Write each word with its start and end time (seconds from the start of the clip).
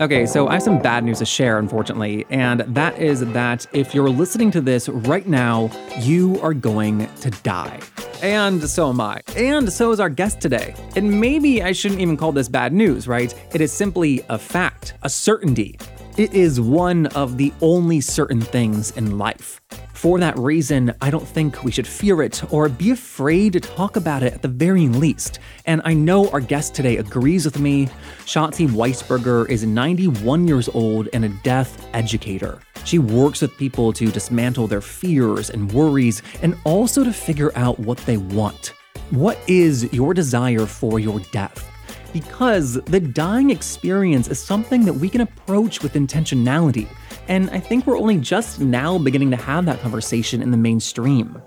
Okay, 0.00 0.24
so 0.24 0.48
I 0.48 0.54
have 0.54 0.62
some 0.62 0.78
bad 0.78 1.04
news 1.04 1.18
to 1.18 1.26
share, 1.26 1.58
unfortunately, 1.58 2.24
and 2.30 2.60
that 2.60 2.98
is 2.98 3.20
that 3.20 3.66
if 3.74 3.94
you're 3.94 4.08
listening 4.08 4.50
to 4.52 4.62
this 4.62 4.88
right 4.88 5.26
now, 5.26 5.70
you 5.98 6.40
are 6.40 6.54
going 6.54 7.06
to 7.16 7.30
die. 7.42 7.78
And 8.22 8.66
so 8.66 8.88
am 8.88 8.98
I. 9.02 9.20
And 9.36 9.70
so 9.70 9.90
is 9.90 10.00
our 10.00 10.08
guest 10.08 10.40
today. 10.40 10.74
And 10.96 11.20
maybe 11.20 11.62
I 11.62 11.72
shouldn't 11.72 12.00
even 12.00 12.16
call 12.16 12.32
this 12.32 12.48
bad 12.48 12.72
news, 12.72 13.06
right? 13.06 13.34
It 13.52 13.60
is 13.60 13.74
simply 13.74 14.22
a 14.30 14.38
fact, 14.38 14.94
a 15.02 15.10
certainty. 15.10 15.78
It 16.16 16.32
is 16.32 16.62
one 16.62 17.04
of 17.08 17.36
the 17.36 17.52
only 17.60 18.00
certain 18.00 18.40
things 18.40 18.92
in 18.96 19.18
life. 19.18 19.60
For 20.00 20.18
that 20.18 20.38
reason, 20.38 20.94
I 21.02 21.10
don't 21.10 21.28
think 21.28 21.62
we 21.62 21.70
should 21.70 21.86
fear 21.86 22.22
it 22.22 22.50
or 22.50 22.70
be 22.70 22.90
afraid 22.90 23.52
to 23.52 23.60
talk 23.60 23.96
about 23.96 24.22
it 24.22 24.32
at 24.32 24.40
the 24.40 24.48
very 24.48 24.88
least. 24.88 25.40
And 25.66 25.82
I 25.84 25.92
know 25.92 26.30
our 26.30 26.40
guest 26.40 26.74
today 26.74 26.96
agrees 26.96 27.44
with 27.44 27.58
me. 27.58 27.86
Shatzi 28.24 28.66
Weisberger 28.66 29.46
is 29.50 29.66
91 29.66 30.48
years 30.48 30.70
old 30.70 31.10
and 31.12 31.26
a 31.26 31.28
death 31.44 31.86
educator. 31.92 32.60
She 32.86 32.98
works 32.98 33.42
with 33.42 33.54
people 33.58 33.92
to 33.92 34.10
dismantle 34.10 34.68
their 34.68 34.80
fears 34.80 35.50
and 35.50 35.70
worries 35.70 36.22
and 36.40 36.56
also 36.64 37.04
to 37.04 37.12
figure 37.12 37.52
out 37.54 37.78
what 37.78 37.98
they 37.98 38.16
want. 38.16 38.72
What 39.10 39.38
is 39.48 39.92
your 39.92 40.14
desire 40.14 40.64
for 40.64 40.98
your 40.98 41.20
death? 41.30 41.70
Because 42.14 42.80
the 42.84 43.00
dying 43.00 43.50
experience 43.50 44.28
is 44.28 44.42
something 44.42 44.86
that 44.86 44.94
we 44.94 45.10
can 45.10 45.20
approach 45.20 45.82
with 45.82 45.92
intentionality 45.92 46.88
and 47.30 47.48
I 47.50 47.60
think 47.60 47.86
we're 47.86 47.96
only 47.96 48.18
just 48.18 48.58
now 48.58 48.98
beginning 48.98 49.30
to 49.30 49.36
have 49.36 49.64
that 49.66 49.80
conversation 49.80 50.42
in 50.42 50.50
the 50.50 50.56
mainstream. 50.56 51.40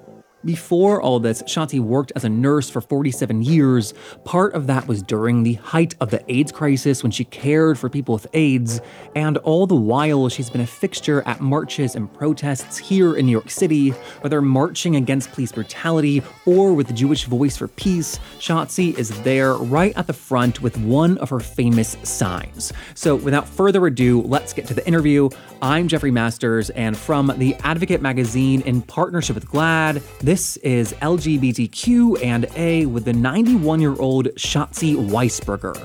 Before 0.45 1.01
all 1.01 1.21
this, 1.21 1.41
Shatzi 1.43 1.79
worked 1.79 2.11
as 2.17 2.25
a 2.25 2.29
nurse 2.29 2.69
for 2.69 2.81
47 2.81 3.43
years. 3.43 3.93
Part 4.25 4.53
of 4.53 4.67
that 4.67 4.89
was 4.89 5.01
during 5.01 5.43
the 5.43 5.53
height 5.53 5.95
of 6.01 6.09
the 6.09 6.21
AIDS 6.29 6.51
crisis 6.51 7.01
when 7.01 7.13
she 7.13 7.23
cared 7.23 7.79
for 7.79 7.87
people 7.87 8.13
with 8.13 8.27
AIDS, 8.33 8.81
and 9.15 9.37
all 9.37 9.65
the 9.65 9.75
while 9.75 10.27
she's 10.27 10.49
been 10.49 10.59
a 10.59 10.67
fixture 10.67 11.21
at 11.25 11.39
marches 11.39 11.95
and 11.95 12.13
protests 12.13 12.77
here 12.77 13.15
in 13.15 13.25
New 13.25 13.31
York 13.31 13.49
City, 13.49 13.91
whether 14.19 14.41
marching 14.41 14.97
against 14.97 15.31
police 15.31 15.53
brutality 15.53 16.21
or 16.45 16.73
with 16.73 16.87
the 16.87 16.93
Jewish 16.93 17.23
Voice 17.23 17.55
for 17.55 17.69
Peace. 17.69 18.19
Shatzi 18.37 18.97
is 18.97 19.09
there 19.23 19.53
right 19.53 19.95
at 19.95 20.07
the 20.07 20.13
front 20.13 20.61
with 20.61 20.77
one 20.79 21.17
of 21.19 21.29
her 21.29 21.39
famous 21.39 21.95
signs. 22.03 22.73
So 22.95 23.15
without 23.15 23.47
further 23.47 23.85
ado, 23.87 24.21
let's 24.23 24.51
get 24.51 24.67
to 24.67 24.73
the 24.73 24.85
interview. 24.85 25.29
I'm 25.61 25.87
Jeffrey 25.87 26.11
Masters, 26.11 26.69
and 26.71 26.97
from 26.97 27.31
the 27.37 27.55
Advocate 27.63 28.01
magazine 28.01 28.59
in 28.63 28.81
partnership 28.81 29.35
with 29.35 29.47
GLAAD, 29.47 30.01
this 30.33 30.57
is 30.57 30.93
LGBTQ 30.93 32.23
and 32.23 32.47
A 32.55 32.87
with 32.87 33.05
the 33.05 33.13
91 33.13 33.79
year 33.79 33.95
old 33.99 34.29
Shatzi 34.29 34.95
Weisberger. 34.95 35.77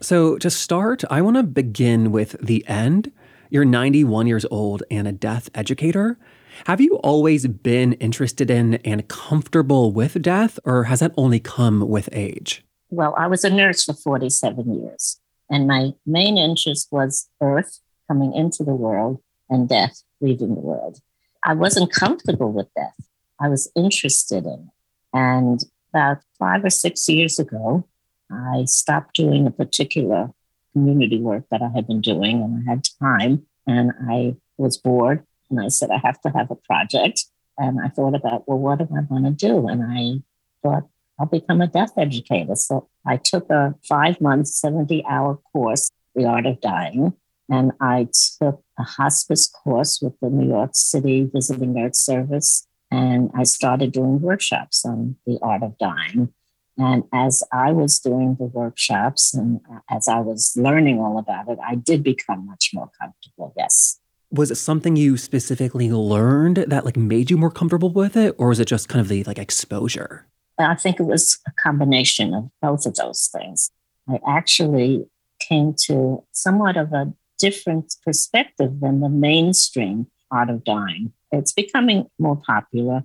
So, 0.00 0.36
to 0.38 0.50
start, 0.50 1.04
I 1.08 1.22
want 1.22 1.36
to 1.36 1.44
begin 1.44 2.10
with 2.10 2.34
the 2.44 2.66
end. 2.66 3.12
You're 3.50 3.64
91 3.64 4.26
years 4.26 4.44
old 4.50 4.82
and 4.90 5.06
a 5.06 5.12
death 5.12 5.48
educator. 5.54 6.18
Have 6.66 6.80
you 6.80 6.96
always 6.96 7.46
been 7.46 7.92
interested 8.06 8.50
in 8.50 8.74
and 8.84 9.06
comfortable 9.06 9.92
with 9.92 10.20
death, 10.20 10.58
or 10.64 10.84
has 10.84 10.98
that 10.98 11.14
only 11.16 11.38
come 11.38 11.88
with 11.88 12.08
age? 12.10 12.64
Well, 12.90 13.14
I 13.16 13.28
was 13.28 13.44
a 13.44 13.50
nurse 13.50 13.84
for 13.84 13.94
47 13.94 14.82
years, 14.82 15.20
and 15.48 15.68
my 15.68 15.92
main 16.04 16.36
interest 16.36 16.88
was 16.90 17.28
Earth 17.40 17.78
coming 18.08 18.34
into 18.34 18.64
the 18.64 18.74
world 18.74 19.20
and 19.52 19.68
death 19.68 20.02
leaving 20.20 20.54
the 20.54 20.60
world. 20.60 20.98
I 21.44 21.54
wasn't 21.54 21.92
comfortable 21.92 22.52
with 22.52 22.72
death. 22.74 22.96
I 23.40 23.48
was 23.48 23.70
interested 23.76 24.44
in 24.44 24.52
it. 24.52 24.74
And 25.12 25.60
about 25.92 26.18
five 26.38 26.64
or 26.64 26.70
six 26.70 27.08
years 27.08 27.38
ago, 27.38 27.86
I 28.30 28.64
stopped 28.64 29.16
doing 29.16 29.46
a 29.46 29.50
particular 29.50 30.30
community 30.72 31.20
work 31.20 31.44
that 31.50 31.60
I 31.60 31.68
had 31.68 31.86
been 31.86 32.00
doing, 32.00 32.42
and 32.42 32.62
I 32.62 32.70
had 32.70 32.88
time, 32.98 33.46
and 33.66 33.92
I 34.08 34.36
was 34.56 34.78
bored. 34.78 35.26
And 35.50 35.60
I 35.60 35.68
said, 35.68 35.90
I 35.90 35.98
have 35.98 36.20
to 36.22 36.30
have 36.30 36.50
a 36.50 36.56
project. 36.56 37.26
And 37.58 37.78
I 37.84 37.88
thought 37.88 38.14
about, 38.14 38.48
well, 38.48 38.58
what 38.58 38.78
do 38.78 38.88
I 38.96 39.00
want 39.10 39.26
to 39.26 39.32
do? 39.32 39.68
And 39.68 39.82
I 39.84 40.22
thought, 40.62 40.88
I'll 41.20 41.26
become 41.26 41.60
a 41.60 41.66
death 41.66 41.92
educator. 41.98 42.54
So 42.54 42.88
I 43.06 43.18
took 43.18 43.50
a 43.50 43.74
five 43.86 44.18
month, 44.20 44.46
70 44.46 45.04
hour 45.04 45.38
course, 45.52 45.90
The 46.14 46.24
Art 46.24 46.46
of 46.46 46.60
Dying. 46.62 47.12
And 47.50 47.72
I 47.80 48.08
took 48.40 48.64
a 48.78 48.82
hospice 48.82 49.46
course 49.48 50.00
with 50.00 50.14
the 50.20 50.30
New 50.30 50.48
York 50.48 50.70
City 50.74 51.28
Visiting 51.32 51.74
Nurse 51.74 51.98
Service. 51.98 52.66
And 52.90 53.30
I 53.36 53.44
started 53.44 53.92
doing 53.92 54.20
workshops 54.20 54.84
on 54.84 55.16
the 55.26 55.38
art 55.42 55.62
of 55.62 55.78
dying. 55.78 56.32
And 56.78 57.04
as 57.12 57.42
I 57.52 57.72
was 57.72 57.98
doing 57.98 58.36
the 58.38 58.46
workshops 58.46 59.34
and 59.34 59.60
as 59.90 60.08
I 60.08 60.20
was 60.20 60.52
learning 60.56 61.00
all 61.00 61.18
about 61.18 61.48
it, 61.48 61.58
I 61.64 61.74
did 61.74 62.02
become 62.02 62.46
much 62.46 62.70
more 62.72 62.90
comfortable. 63.00 63.52
Yes. 63.56 63.98
Was 64.30 64.50
it 64.50 64.56
something 64.56 64.96
you 64.96 65.18
specifically 65.18 65.92
learned 65.92 66.56
that 66.56 66.84
like 66.84 66.96
made 66.96 67.30
you 67.30 67.36
more 67.36 67.50
comfortable 67.50 67.92
with 67.92 68.16
it, 68.16 68.34
or 68.38 68.48
was 68.48 68.60
it 68.60 68.64
just 68.68 68.88
kind 68.88 69.00
of 69.00 69.08
the 69.08 69.24
like 69.24 69.38
exposure? 69.38 70.26
I 70.58 70.74
think 70.74 70.98
it 70.98 71.04
was 71.04 71.38
a 71.46 71.50
combination 71.62 72.32
of 72.32 72.50
both 72.62 72.86
of 72.86 72.94
those 72.94 73.28
things. 73.30 73.70
I 74.08 74.20
actually 74.26 75.04
came 75.40 75.74
to 75.86 76.24
somewhat 76.32 76.76
of 76.76 76.92
a 76.92 77.12
different 77.42 77.96
perspective 78.04 78.78
than 78.80 79.00
the 79.00 79.08
mainstream 79.08 80.06
art 80.30 80.48
of 80.48 80.62
dying. 80.62 81.12
It's 81.32 81.52
becoming 81.52 82.06
more 82.18 82.40
popular. 82.46 83.02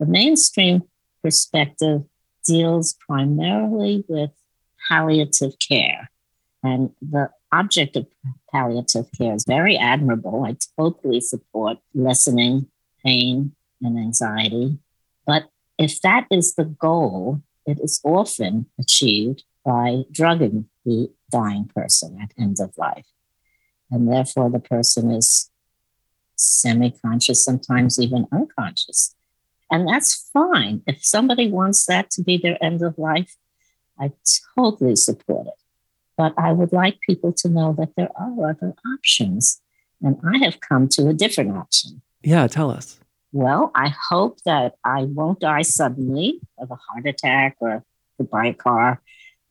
The 0.00 0.06
mainstream 0.06 0.84
perspective 1.22 2.02
deals 2.46 2.94
primarily 3.06 4.04
with 4.08 4.30
palliative 4.88 5.52
care. 5.58 6.10
And 6.62 6.90
the 7.02 7.28
object 7.52 7.94
of 7.96 8.06
palliative 8.50 9.06
care 9.16 9.34
is 9.34 9.44
very 9.46 9.76
admirable. 9.76 10.44
I 10.44 10.56
totally 10.78 11.20
support 11.20 11.76
lessening 11.94 12.66
pain 13.04 13.52
and 13.82 13.98
anxiety. 13.98 14.78
But 15.26 15.50
if 15.78 16.00
that 16.00 16.26
is 16.30 16.54
the 16.54 16.64
goal, 16.64 17.42
it 17.66 17.78
is 17.82 18.00
often 18.02 18.66
achieved 18.80 19.44
by 19.62 20.04
drugging 20.10 20.68
the 20.86 21.10
dying 21.30 21.70
person 21.74 22.18
at 22.22 22.32
end 22.38 22.58
of 22.60 22.72
life 22.78 23.06
and 23.90 24.10
therefore 24.10 24.50
the 24.50 24.58
person 24.58 25.10
is 25.10 25.50
semi 26.36 26.90
conscious, 26.90 27.44
sometimes 27.44 27.98
even 27.98 28.26
unconscious. 28.32 29.14
And 29.70 29.88
that's 29.88 30.30
fine. 30.32 30.82
If 30.86 31.04
somebody 31.04 31.50
wants 31.50 31.86
that 31.86 32.10
to 32.12 32.22
be 32.22 32.36
their 32.36 32.62
end 32.62 32.82
of 32.82 32.98
life, 32.98 33.36
I 33.98 34.12
totally 34.56 34.96
support 34.96 35.46
it. 35.46 35.54
But 36.16 36.34
I 36.38 36.52
would 36.52 36.72
like 36.72 37.00
people 37.00 37.32
to 37.32 37.48
know 37.48 37.74
that 37.78 37.96
there 37.96 38.10
are 38.16 38.50
other 38.50 38.74
options. 38.94 39.60
And 40.02 40.16
I 40.24 40.44
have 40.44 40.60
come 40.60 40.88
to 40.88 41.08
a 41.08 41.14
different 41.14 41.56
option. 41.56 42.02
Yeah, 42.22 42.46
tell 42.46 42.70
us. 42.70 42.98
Well, 43.32 43.72
I 43.74 43.92
hope 44.10 44.38
that 44.44 44.74
I 44.84 45.04
won't 45.04 45.40
die 45.40 45.62
suddenly 45.62 46.40
of 46.58 46.70
a 46.70 46.76
heart 46.76 47.06
attack 47.06 47.56
or 47.58 47.84
by 48.30 48.46
a 48.46 48.54
car. 48.54 49.02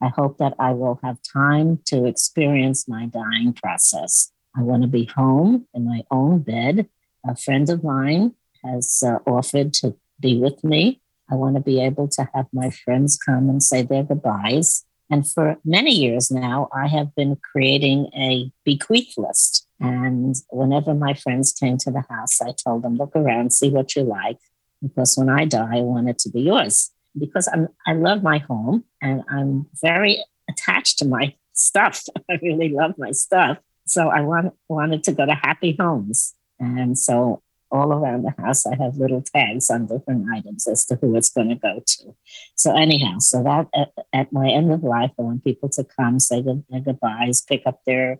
I 0.03 0.09
hope 0.09 0.37
that 0.39 0.53
I 0.59 0.71
will 0.71 0.99
have 1.01 1.17
time 1.21 1.79
to 1.85 2.05
experience 2.05 2.89
my 2.89 3.05
dying 3.05 3.53
process. 3.53 4.31
I 4.55 4.61
want 4.61 4.81
to 4.81 4.87
be 4.89 5.05
home 5.05 5.65
in 5.73 5.85
my 5.85 6.03
own 6.11 6.39
bed. 6.39 6.89
A 7.25 7.37
friend 7.37 7.69
of 7.69 7.83
mine 7.83 8.33
has 8.65 9.01
uh, 9.05 9.19
offered 9.25 9.73
to 9.75 9.95
be 10.19 10.37
with 10.37 10.61
me. 10.63 11.01
I 11.31 11.35
want 11.35 11.55
to 11.55 11.61
be 11.61 11.81
able 11.81 12.09
to 12.09 12.29
have 12.33 12.47
my 12.51 12.69
friends 12.69 13.17
come 13.17 13.49
and 13.49 13.63
say 13.63 13.81
their 13.81 14.03
goodbyes. 14.03 14.85
And 15.09 15.29
for 15.29 15.57
many 15.63 15.91
years 15.91 16.29
now, 16.29 16.67
I 16.75 16.87
have 16.87 17.15
been 17.15 17.37
creating 17.37 18.09
a 18.13 18.51
bequeath 18.65 19.17
list. 19.17 19.67
And 19.79 20.35
whenever 20.49 20.93
my 20.93 21.13
friends 21.13 21.53
came 21.53 21.77
to 21.77 21.91
the 21.91 22.03
house, 22.09 22.41
I 22.41 22.51
told 22.51 22.83
them, 22.83 22.97
look 22.97 23.15
around, 23.15 23.53
see 23.53 23.69
what 23.69 23.95
you 23.95 24.03
like. 24.03 24.39
Because 24.81 25.15
when 25.15 25.29
I 25.29 25.45
die, 25.45 25.77
I 25.77 25.81
want 25.81 26.09
it 26.09 26.19
to 26.19 26.29
be 26.29 26.41
yours. 26.41 26.92
Because 27.17 27.47
I'm, 27.51 27.67
I 27.85 27.93
love 27.93 28.23
my 28.23 28.39
home 28.39 28.85
and 29.01 29.23
I'm 29.29 29.67
very 29.81 30.23
attached 30.49 30.99
to 30.99 31.05
my 31.05 31.35
stuff. 31.53 32.03
I 32.29 32.39
really 32.41 32.69
love 32.69 32.95
my 32.97 33.11
stuff. 33.11 33.57
So 33.85 34.09
I 34.09 34.21
want, 34.21 34.53
wanted 34.67 35.03
to 35.05 35.11
go 35.11 35.25
to 35.25 35.33
Happy 35.33 35.75
Homes. 35.79 36.33
And 36.59 36.97
so 36.97 37.41
all 37.73 37.91
around 37.91 38.23
the 38.23 38.33
house, 38.41 38.65
I 38.67 38.75
have 38.75 38.97
little 38.97 39.21
tags 39.21 39.69
on 39.69 39.87
different 39.87 40.27
items 40.31 40.67
as 40.67 40.85
to 40.85 40.95
who 40.95 41.15
it's 41.15 41.29
going 41.29 41.49
to 41.49 41.55
go 41.55 41.81
to. 41.85 42.15
So 42.55 42.75
anyhow, 42.75 43.17
so 43.17 43.43
that 43.43 43.67
at, 43.75 43.91
at, 44.13 44.31
my 44.31 44.47
end 44.47 44.71
of 44.71 44.83
life, 44.83 45.11
I 45.19 45.23
want 45.23 45.43
people 45.43 45.69
to 45.69 45.83
come, 45.83 46.19
say 46.19 46.41
their 46.41 46.81
goodbyes, 46.81 47.41
pick 47.41 47.63
up 47.65 47.81
their 47.85 48.19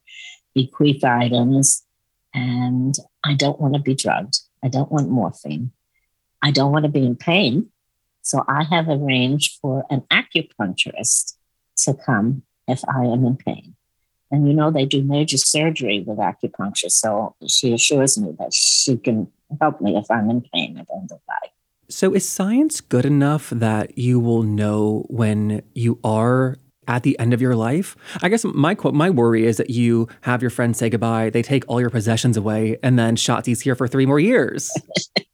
bequeath 0.56 1.04
items. 1.04 1.86
And 2.34 2.96
I 3.24 3.36
don't 3.36 3.62
want 3.62 3.76
to 3.76 3.80
be 3.80 3.94
drugged. 3.94 4.40
I 4.64 4.70
don't 4.70 4.92
want 4.92 5.10
morphine. 5.10 5.72
I 6.42 6.50
don't 6.50 6.72
want 6.72 6.86
to 6.86 6.92
be 6.92 7.06
in 7.06 7.16
pain. 7.16 7.70
So 8.24 8.44
I 8.48 8.64
have 8.64 8.90
arranged 8.90 9.60
for 9.62 9.86
an 9.90 10.02
acupuncturist 10.12 11.36
to 11.84 11.94
come 11.94 12.44
if 12.68 12.82
I 12.88 13.04
am 13.04 13.26
in 13.26 13.38
pain. 13.38 13.76
And 14.32 14.48
you 14.48 14.54
know, 14.54 14.72
they 14.72 14.86
do 14.86 15.04
major 15.04 15.38
surgery 15.38 16.04
with 16.08 16.18
acupuncture. 16.18 16.90
So 16.90 17.36
she 17.48 17.74
assures 17.74 18.18
me 18.18 18.34
that 18.40 18.54
she 18.54 18.98
can 18.98 19.28
help 19.62 19.82
me 19.82 19.96
if 19.96 20.10
I'm 20.10 20.30
in 20.30 20.42
pain 20.54 20.78
at 20.78 20.88
the 20.88 20.96
end 20.96 21.12
of 21.12 21.20
life. 21.28 21.52
So, 21.90 22.16
is 22.16 22.28
science 22.28 22.82
good 22.82 23.06
enough 23.06 23.52
that 23.52 23.98
you 23.98 24.20
will 24.20 24.42
know 24.42 25.06
when 25.10 25.62
you 25.76 26.00
are 26.04 26.58
at 26.88 27.04
the 27.04 27.20
end 27.20 27.34
of 27.34 27.42
your 27.42 27.56
life? 27.56 27.96
I 28.22 28.30
guess 28.30 28.44
my 28.46 28.74
quote, 28.74 28.96
my 28.96 29.10
worry 29.10 29.46
is 29.46 29.58
that 29.58 29.70
you 29.70 30.08
have 30.22 30.42
your 30.42 30.50
friends 30.50 30.80
say 30.80 30.90
goodbye, 30.90 31.30
they 31.30 31.44
take 31.44 31.66
all 31.68 31.80
your 31.80 31.90
possessions 31.90 32.38
away, 32.38 32.80
and 32.82 32.98
then 32.98 33.16
Shatzi's 33.16 33.62
here 33.62 33.76
for 33.76 33.88
three 33.88 34.06
more 34.06 34.20
years. 34.20 34.72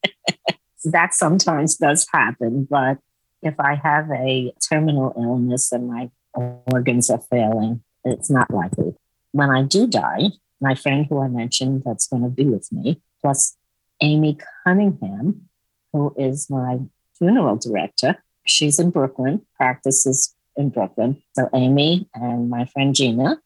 that 0.86 1.14
sometimes 1.14 1.76
does 1.76 2.08
happen, 2.12 2.68
but 2.70 2.98
if 3.42 3.60
I 3.60 3.76
have 3.76 4.10
a 4.12 4.54
terminal 4.68 5.14
illness 5.18 5.72
and 5.72 5.88
my 5.88 6.10
organs 6.34 7.10
are 7.10 7.22
failing, 7.30 7.84
it's 8.04 8.30
not 8.30 8.52
likely. 8.52 8.96
When 9.32 9.50
I 9.50 9.64
do 9.64 9.88
die, 9.88 10.30
my 10.62 10.76
friend 10.76 11.06
who 11.08 11.22
I 11.22 11.28
mentioned 11.28 11.84
that's 11.86 12.08
going 12.08 12.24
to 12.24 12.30
be 12.30 12.46
with 12.46 12.72
me, 12.72 13.02
plus 13.22 13.56
Amy 14.02 14.38
Cunningham, 14.64 15.50
who 15.94 16.14
is 16.18 16.50
my 16.50 16.80
funeral 17.18 17.58
director. 17.58 18.22
She's 18.46 18.80
in 18.80 18.90
Brooklyn, 18.90 19.46
practices 19.56 20.36
in 20.56 20.70
Brooklyn. 20.70 21.22
So 21.34 21.50
Amy 21.54 22.08
and 22.14 22.50
my 22.50 22.66
friend 22.66 22.96
Gina 22.96 23.42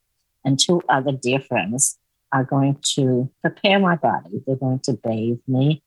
and 0.46 0.60
two 0.60 0.82
other 0.90 1.12
dear 1.12 1.40
friends 1.40 1.98
are 2.32 2.44
going 2.44 2.78
to 2.96 3.30
prepare 3.42 3.80
my 3.80 3.96
body. 3.96 4.42
They're 4.46 4.56
going 4.56 4.80
to 4.82 4.94
bathe 4.94 5.40
me 5.48 5.84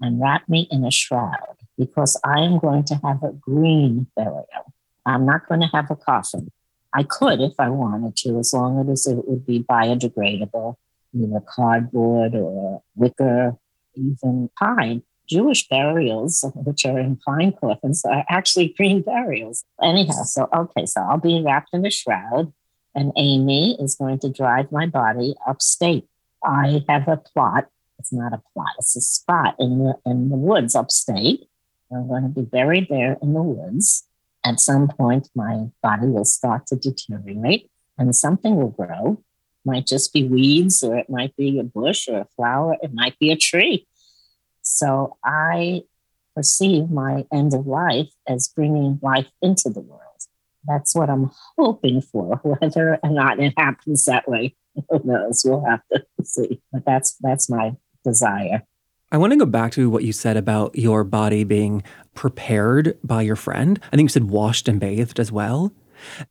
and 0.00 0.20
wrap 0.20 0.48
me 0.48 0.68
in 0.70 0.84
a 0.84 0.90
shroud 0.90 1.56
because 1.78 2.18
I 2.24 2.40
am 2.40 2.58
going 2.58 2.84
to 2.84 2.94
have 2.96 3.22
a 3.22 3.32
green 3.32 4.06
burial. 4.16 4.72
I'm 5.06 5.26
not 5.26 5.48
going 5.48 5.60
to 5.60 5.66
have 5.68 5.90
a 5.90 5.96
coffin. 5.96 6.50
I 6.92 7.02
could 7.02 7.40
if 7.40 7.54
I 7.58 7.68
wanted 7.70 8.16
to, 8.18 8.38
as 8.38 8.52
long 8.52 8.88
as 8.90 9.06
it 9.06 9.28
would 9.28 9.44
be 9.44 9.64
biodegradable, 9.64 10.76
either 11.12 11.42
cardboard 11.46 12.34
or 12.34 12.82
wicker, 12.94 13.56
even 13.94 14.50
pine. 14.58 15.02
Jewish 15.28 15.66
burials, 15.68 16.44
which 16.54 16.84
are 16.84 16.98
in 16.98 17.16
pine 17.16 17.52
coffins, 17.52 18.04
are 18.04 18.24
actually 18.28 18.74
green 18.76 19.00
burials. 19.00 19.64
Anyhow, 19.82 20.22
so 20.24 20.48
okay, 20.54 20.84
so 20.86 21.00
I'll 21.00 21.18
be 21.18 21.42
wrapped 21.42 21.70
in 21.72 21.84
a 21.86 21.90
shroud, 21.90 22.52
and 22.94 23.10
Amy 23.16 23.76
is 23.80 23.96
going 23.96 24.18
to 24.20 24.28
drive 24.28 24.70
my 24.70 24.86
body 24.86 25.34
upstate. 25.46 26.06
I 26.44 26.84
have 26.88 27.08
a 27.08 27.16
plot. 27.16 27.68
It's 28.04 28.12
not 28.12 28.32
a 28.32 28.42
plot. 28.52 28.74
It's 28.78 28.96
a 28.96 29.00
spot 29.00 29.56
in 29.58 29.78
the 29.78 29.94
in 30.04 30.28
the 30.28 30.36
woods 30.36 30.74
upstate. 30.74 31.48
I'm 31.92 32.08
going 32.08 32.22
to 32.22 32.28
be 32.28 32.42
buried 32.42 32.88
there 32.88 33.16
in 33.22 33.34
the 33.34 33.42
woods. 33.42 34.06
At 34.44 34.60
some 34.60 34.88
point, 34.88 35.28
my 35.34 35.70
body 35.82 36.06
will 36.08 36.24
start 36.26 36.66
to 36.66 36.76
deteriorate, 36.76 37.70
and 37.96 38.14
something 38.14 38.56
will 38.56 38.70
grow. 38.70 39.22
Might 39.64 39.86
just 39.86 40.12
be 40.12 40.24
weeds, 40.24 40.82
or 40.82 40.98
it 40.98 41.08
might 41.08 41.34
be 41.36 41.58
a 41.58 41.64
bush 41.64 42.08
or 42.08 42.18
a 42.18 42.28
flower. 42.36 42.76
It 42.82 42.92
might 42.92 43.18
be 43.18 43.32
a 43.32 43.36
tree 43.36 43.86
so 44.64 45.16
I 45.22 45.82
perceive 46.34 46.90
my 46.90 47.26
end 47.32 47.54
of 47.54 47.66
life 47.66 48.10
as 48.26 48.48
bringing 48.48 48.98
life 49.02 49.28
into 49.40 49.68
the 49.68 49.80
world. 49.80 50.00
That's 50.66 50.94
what 50.94 51.10
I'm 51.10 51.30
hoping 51.56 52.00
for. 52.00 52.36
Whether 52.42 52.98
or 53.02 53.10
not 53.10 53.38
it 53.38 53.52
happens 53.56 54.06
that 54.06 54.28
way, 54.28 54.56
who 54.88 55.00
knows? 55.04 55.42
We'll 55.44 55.64
have 55.64 55.82
to 55.92 56.04
see. 56.24 56.60
But 56.72 56.84
that's 56.86 57.14
that's 57.20 57.48
my 57.48 57.76
desire. 58.04 58.62
I 59.10 59.16
want 59.16 59.32
to 59.32 59.38
go 59.38 59.46
back 59.46 59.72
to 59.72 59.88
what 59.90 60.04
you 60.04 60.12
said 60.12 60.36
about 60.36 60.76
your 60.76 61.04
body 61.04 61.44
being 61.44 61.82
prepared 62.14 62.98
by 63.04 63.22
your 63.22 63.36
friend. 63.36 63.78
I 63.92 63.96
think 63.96 64.06
you 64.06 64.12
said 64.12 64.30
washed 64.30 64.68
and 64.68 64.80
bathed 64.80 65.20
as 65.20 65.30
well. 65.30 65.72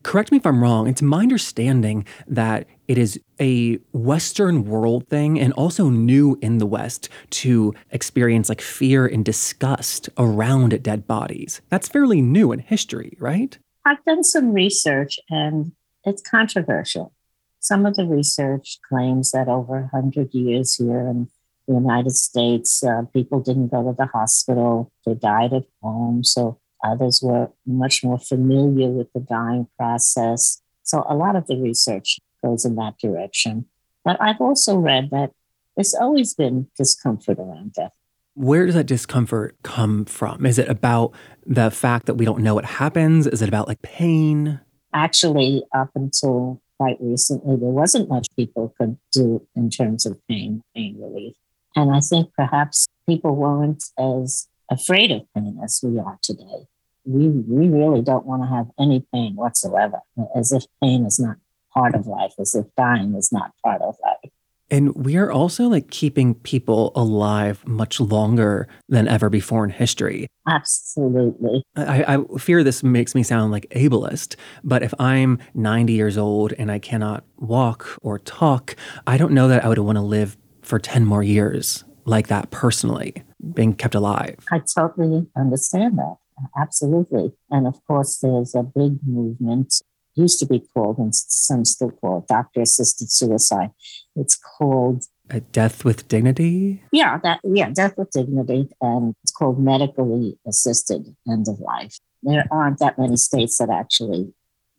Correct 0.03 0.31
me 0.31 0.37
if 0.37 0.45
I'm 0.45 0.61
wrong. 0.61 0.87
It's 0.87 1.01
my 1.01 1.21
understanding 1.21 2.05
that 2.27 2.67
it 2.87 2.97
is 2.97 3.19
a 3.39 3.77
Western 3.91 4.65
world 4.65 5.07
thing 5.07 5.39
and 5.39 5.53
also 5.53 5.89
new 5.89 6.37
in 6.41 6.57
the 6.57 6.65
West 6.65 7.09
to 7.31 7.73
experience 7.91 8.49
like 8.49 8.61
fear 8.61 9.05
and 9.05 9.23
disgust 9.23 10.09
around 10.17 10.81
dead 10.83 11.07
bodies. 11.07 11.61
That's 11.69 11.87
fairly 11.87 12.21
new 12.21 12.51
in 12.51 12.59
history, 12.59 13.15
right? 13.19 13.57
I've 13.85 14.03
done 14.05 14.23
some 14.23 14.53
research 14.53 15.19
and 15.29 15.71
it's 16.03 16.21
controversial. 16.21 17.13
Some 17.59 17.85
of 17.85 17.95
the 17.95 18.05
research 18.05 18.79
claims 18.87 19.31
that 19.31 19.47
over 19.47 19.89
100 19.91 20.33
years 20.33 20.75
here 20.75 21.07
in 21.07 21.29
the 21.67 21.73
United 21.73 22.11
States, 22.11 22.83
uh, 22.83 23.03
people 23.13 23.39
didn't 23.39 23.69
go 23.69 23.83
to 23.83 23.95
the 23.97 24.05
hospital, 24.07 24.91
they 25.05 25.13
died 25.13 25.53
at 25.53 25.65
home. 25.81 26.23
So 26.23 26.59
Others 26.83 27.21
were 27.23 27.49
much 27.65 28.03
more 28.03 28.19
familiar 28.19 28.89
with 28.89 29.11
the 29.13 29.21
dying 29.21 29.67
process. 29.77 30.61
So 30.83 31.05
a 31.07 31.15
lot 31.15 31.35
of 31.35 31.47
the 31.47 31.55
research 31.55 32.19
goes 32.43 32.65
in 32.65 32.75
that 32.75 32.97
direction. 32.97 33.65
But 34.03 34.21
I've 34.21 34.41
also 34.41 34.77
read 34.77 35.09
that 35.11 35.31
there's 35.77 35.93
always 35.93 36.33
been 36.33 36.67
discomfort 36.77 37.39
around 37.39 37.73
death. 37.73 37.93
Where 38.35 38.65
does 38.65 38.75
that 38.75 38.85
discomfort 38.85 39.55
come 39.63 40.05
from? 40.05 40.45
Is 40.45 40.59
it 40.59 40.67
about 40.67 41.13
the 41.45 41.71
fact 41.71 42.07
that 42.07 42.15
we 42.15 42.25
don't 42.25 42.41
know 42.41 42.55
what 42.55 42.65
happens? 42.65 43.27
Is 43.27 43.41
it 43.41 43.47
about 43.47 43.67
like 43.67 43.81
pain? 43.81 44.59
Actually, 44.93 45.63
up 45.73 45.91
until 45.95 46.61
quite 46.77 46.97
recently, 46.99 47.55
there 47.55 47.69
wasn't 47.69 48.09
much 48.09 48.27
people 48.35 48.73
could 48.77 48.97
do 49.11 49.47
in 49.55 49.69
terms 49.69 50.05
of 50.05 50.19
pain, 50.27 50.63
pain 50.75 50.97
relief. 50.99 51.35
And 51.75 51.95
I 51.95 51.99
think 51.99 52.33
perhaps 52.35 52.87
people 53.07 53.35
weren't 53.35 53.83
as 53.97 54.47
afraid 54.69 55.11
of 55.11 55.21
pain 55.35 55.59
as 55.63 55.79
we 55.83 55.99
are 55.99 56.17
today 56.21 56.67
we, 57.05 57.27
we 57.27 57.67
really 57.67 58.01
don't 58.01 58.25
want 58.25 58.43
to 58.43 58.47
have 58.47 58.67
any 58.79 59.05
pain 59.13 59.35
whatsoever, 59.35 59.99
as 60.35 60.51
if 60.51 60.63
pain 60.81 61.05
is 61.05 61.19
not 61.19 61.37
part 61.73 61.95
of 61.95 62.07
life, 62.07 62.33
as 62.39 62.55
if 62.55 62.65
dying 62.77 63.15
is 63.15 63.31
not 63.31 63.51
part 63.63 63.81
of 63.81 63.95
life. 64.03 64.31
And 64.71 64.95
we 64.95 65.17
are 65.17 65.31
also 65.31 65.67
like 65.67 65.91
keeping 65.91 66.33
people 66.33 66.93
alive 66.95 67.67
much 67.67 67.99
longer 67.99 68.67
than 68.89 69.07
ever 69.07 69.29
before 69.29 69.65
in 69.65 69.69
history. 69.69 70.27
Absolutely. 70.47 71.63
I, 71.75 72.15
I, 72.15 72.37
fear 72.39 72.63
this 72.63 72.81
makes 72.81 73.13
me 73.13 73.21
sound 73.21 73.51
like 73.51 73.67
ableist, 73.71 74.35
but 74.63 74.81
if 74.81 74.93
I'm 74.99 75.37
90 75.53 75.93
years 75.93 76.17
old 76.17 76.53
and 76.53 76.71
I 76.71 76.79
cannot 76.79 77.23
walk 77.37 77.99
or 78.01 78.17
talk, 78.17 78.75
I 79.05 79.17
don't 79.17 79.33
know 79.33 79.47
that 79.49 79.63
I 79.63 79.67
would 79.67 79.77
want 79.77 79.97
to 79.97 80.01
live 80.01 80.37
for 80.63 80.79
10 80.79 81.05
more 81.05 81.23
years 81.23 81.83
like 82.05 82.27
that 82.27 82.51
personally, 82.51 83.23
being 83.53 83.73
kept 83.73 83.95
alive. 83.95 84.37
I 84.51 84.59
totally 84.59 85.27
understand 85.35 85.97
that. 85.97 86.17
Absolutely. 86.57 87.33
And 87.49 87.67
of 87.67 87.83
course, 87.85 88.17
there's 88.17 88.55
a 88.55 88.63
big 88.63 88.99
movement, 89.05 89.81
used 90.15 90.39
to 90.39 90.45
be 90.45 90.59
called, 90.73 90.97
and 90.97 91.13
some 91.15 91.65
still 91.65 91.91
call 91.91 92.19
it 92.19 92.27
doctor 92.27 92.61
assisted 92.61 93.11
suicide. 93.11 93.71
It's 94.15 94.35
called 94.35 95.05
a 95.29 95.39
death 95.39 95.85
with 95.85 96.07
dignity? 96.07 96.83
Yeah, 96.91 97.17
that 97.23 97.39
yeah, 97.43 97.69
death 97.69 97.97
with 97.97 98.11
dignity. 98.11 98.69
And 98.81 99.15
it's 99.23 99.31
called 99.31 99.59
medically 99.59 100.37
assisted 100.45 101.15
end 101.27 101.47
of 101.47 101.59
life. 101.59 101.97
There 102.21 102.45
aren't 102.51 102.79
that 102.79 102.99
many 102.99 103.17
states 103.17 103.57
that 103.57 103.69
actually 103.69 104.33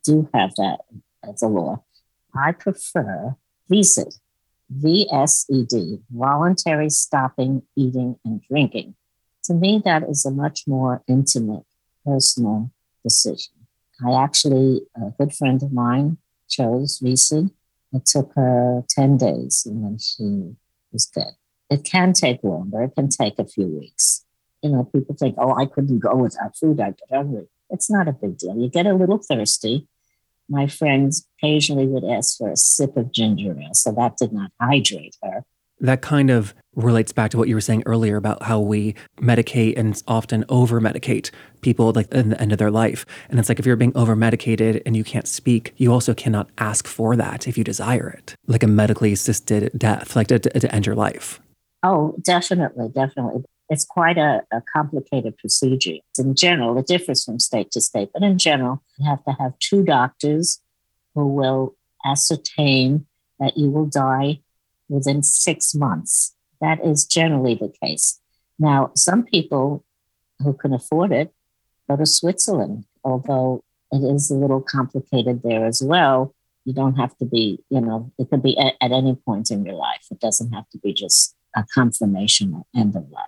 do 0.05 0.29
have 0.35 0.55
that 0.57 0.81
as 1.29 1.43
a 1.43 1.49
law. 1.49 1.83
I 2.35 2.53
prefer 2.53 3.37
VSED, 3.71 4.19
VSED, 4.81 6.03
voluntary 6.11 6.91
stopping 6.91 7.63
eating 7.77 8.17
and 8.25 8.43
drinking 8.49 8.95
to 9.45 9.55
me, 9.55 9.81
that 9.85 10.03
is 10.09 10.25
a 10.25 10.31
much 10.31 10.67
more 10.67 11.03
intimate, 11.07 11.65
personal 12.05 12.71
decision. 13.03 13.53
I 14.05 14.13
actually, 14.13 14.83
a 14.97 15.11
good 15.19 15.35
friend 15.35 15.63
of 15.63 15.73
mine 15.73 16.19
chose 16.49 16.99
VSED. 16.99 17.51
It 17.93 18.07
took 18.07 18.33
her 18.35 18.83
10 18.89 19.19
days 19.19 19.65
and 19.67 19.85
then 19.85 19.99
she 19.99 20.57
was 20.93 21.07
dead. 21.07 21.35
It 21.71 21.85
can 21.85 22.13
take 22.13 22.43
longer, 22.43 22.83
it 22.83 22.95
can 22.97 23.09
take 23.09 23.39
a 23.39 23.47
few 23.47 23.67
weeks. 23.67 24.25
You 24.63 24.71
know, 24.71 24.85
people 24.85 25.15
think, 25.15 25.37
oh, 25.39 25.55
I 25.55 25.67
couldn't 25.67 26.01
go 26.01 26.17
without 26.17 26.57
food, 26.57 26.81
I 26.81 26.91
get 26.91 27.09
hungry. 27.13 27.47
It's 27.71 27.91
not 27.91 28.09
a 28.09 28.13
big 28.13 28.39
deal. 28.39 28.57
You 28.57 28.69
get 28.69 28.87
a 28.87 28.95
little 28.95 29.19
thirsty. 29.19 29.89
My 30.49 30.67
friends 30.67 31.27
occasionally 31.39 31.87
would 31.87 32.05
ask 32.05 32.39
for 32.39 32.51
a 32.51 32.57
sip 32.57 32.97
of 32.97 33.13
ginger 33.13 33.57
ale, 33.59 33.75
so 33.75 33.93
that 33.93 34.17
did 34.17 34.33
not 34.33 34.51
hydrate 34.61 35.17
her. 35.23 35.45
That 35.81 36.03
kind 36.03 36.31
of 36.31 36.55
relates 36.77 37.13
back 37.13 37.31
to 37.33 37.39
what 37.39 37.49
you 37.49 37.55
were 37.55 37.61
saying 37.61 37.83
earlier 37.85 38.17
about 38.17 38.43
how 38.45 38.61
we 38.61 38.95
medicate 39.21 39.77
and 39.77 40.01
often 40.07 40.45
over 40.49 40.81
medicate 40.81 41.31
people 41.63 41.93
like 41.93 42.13
in 42.13 42.31
the 42.31 42.41
end 42.41 42.53
of 42.53 42.59
their 42.59 42.71
life. 42.71 43.05
And 43.29 43.39
it's 43.39 43.49
like 43.49 43.59
if 43.59 43.67
you're 43.67 43.77
being 43.77 43.97
over 43.97 44.15
medicated 44.15 44.83
and 44.87 44.97
you 44.97 45.05
can't 45.05 45.27
speak, 45.27 45.75
you 45.77 45.93
also 45.93 46.15
cannot 46.15 46.49
ask 46.59 46.87
for 46.87 47.17
that 47.17 47.49
if 47.49 47.59
you 47.59 47.65
desire 47.65 48.09
it, 48.09 48.35
like 48.47 48.63
a 48.63 48.69
medically 48.69 49.13
assisted 49.13 49.71
death, 49.77 50.15
like 50.15 50.29
to, 50.29 50.39
to, 50.39 50.61
to 50.61 50.75
end 50.75 50.87
your 50.87 50.95
life. 50.95 51.41
Oh, 51.83 52.17
definitely, 52.23 52.89
definitely. 52.89 53.45
It's 53.71 53.85
quite 53.85 54.19
a, 54.19 54.43
a 54.53 54.63
complicated 54.73 55.39
procedure. 55.39 55.97
In 56.19 56.35
general, 56.35 56.77
it 56.79 56.87
differs 56.87 57.25
from 57.25 57.39
state 57.39 57.71
to 57.73 57.81
state, 57.81 58.11
but 58.13 58.23
in 58.23 58.39
general, 58.39 58.83
you 58.99 59.07
have 59.07 59.25
to 59.25 59.33
have 59.33 59.59
two 59.59 59.83
doctors 59.85 60.61
who 61.15 61.27
will 61.27 61.75
ascertain 62.05 63.07
that 63.41 63.57
you 63.57 63.71
will 63.71 63.87
die 63.87 64.41
within 64.89 65.23
six 65.23 65.75
months. 65.75 66.35
That 66.61 66.85
is 66.85 67.05
generally 67.05 67.55
the 67.55 67.73
case. 67.83 68.21
Now, 68.59 68.93
some 68.95 69.25
people 69.25 69.85
who 70.41 70.53
can 70.53 70.73
afford 70.73 71.13
it 71.13 71.33
go 71.89 71.97
to 71.97 72.07
Switzerland, 72.07 72.85
although 73.03 73.63
it 73.93 74.03
is 74.15 74.31
a 74.31 74.35
little 74.35 74.61
complicated 74.61 75.43
there 75.43 75.67
as 75.67 75.83
well. 75.83 76.35
You 76.65 76.73
don't 76.73 76.97
have 76.97 77.17
to 77.19 77.27
be, 77.27 77.61
you 77.69 77.81
know, 77.81 78.11
it 78.19 78.31
could 78.31 78.43
be 78.43 78.57
at, 78.59 78.75
at 78.81 78.93
any 78.93 79.15
point 79.15 79.51
in 79.51 79.65
your 79.65 79.75
life. 79.75 80.07
It 80.11 80.21
doesn't 80.21 80.53
have 80.53 80.69
to 80.71 80.79
be 80.79 80.93
just 80.95 81.37
a 81.55 81.65
confirmation 81.75 82.55
or 82.55 82.65
end 82.75 82.97
of 82.97 83.11
life. 83.11 83.27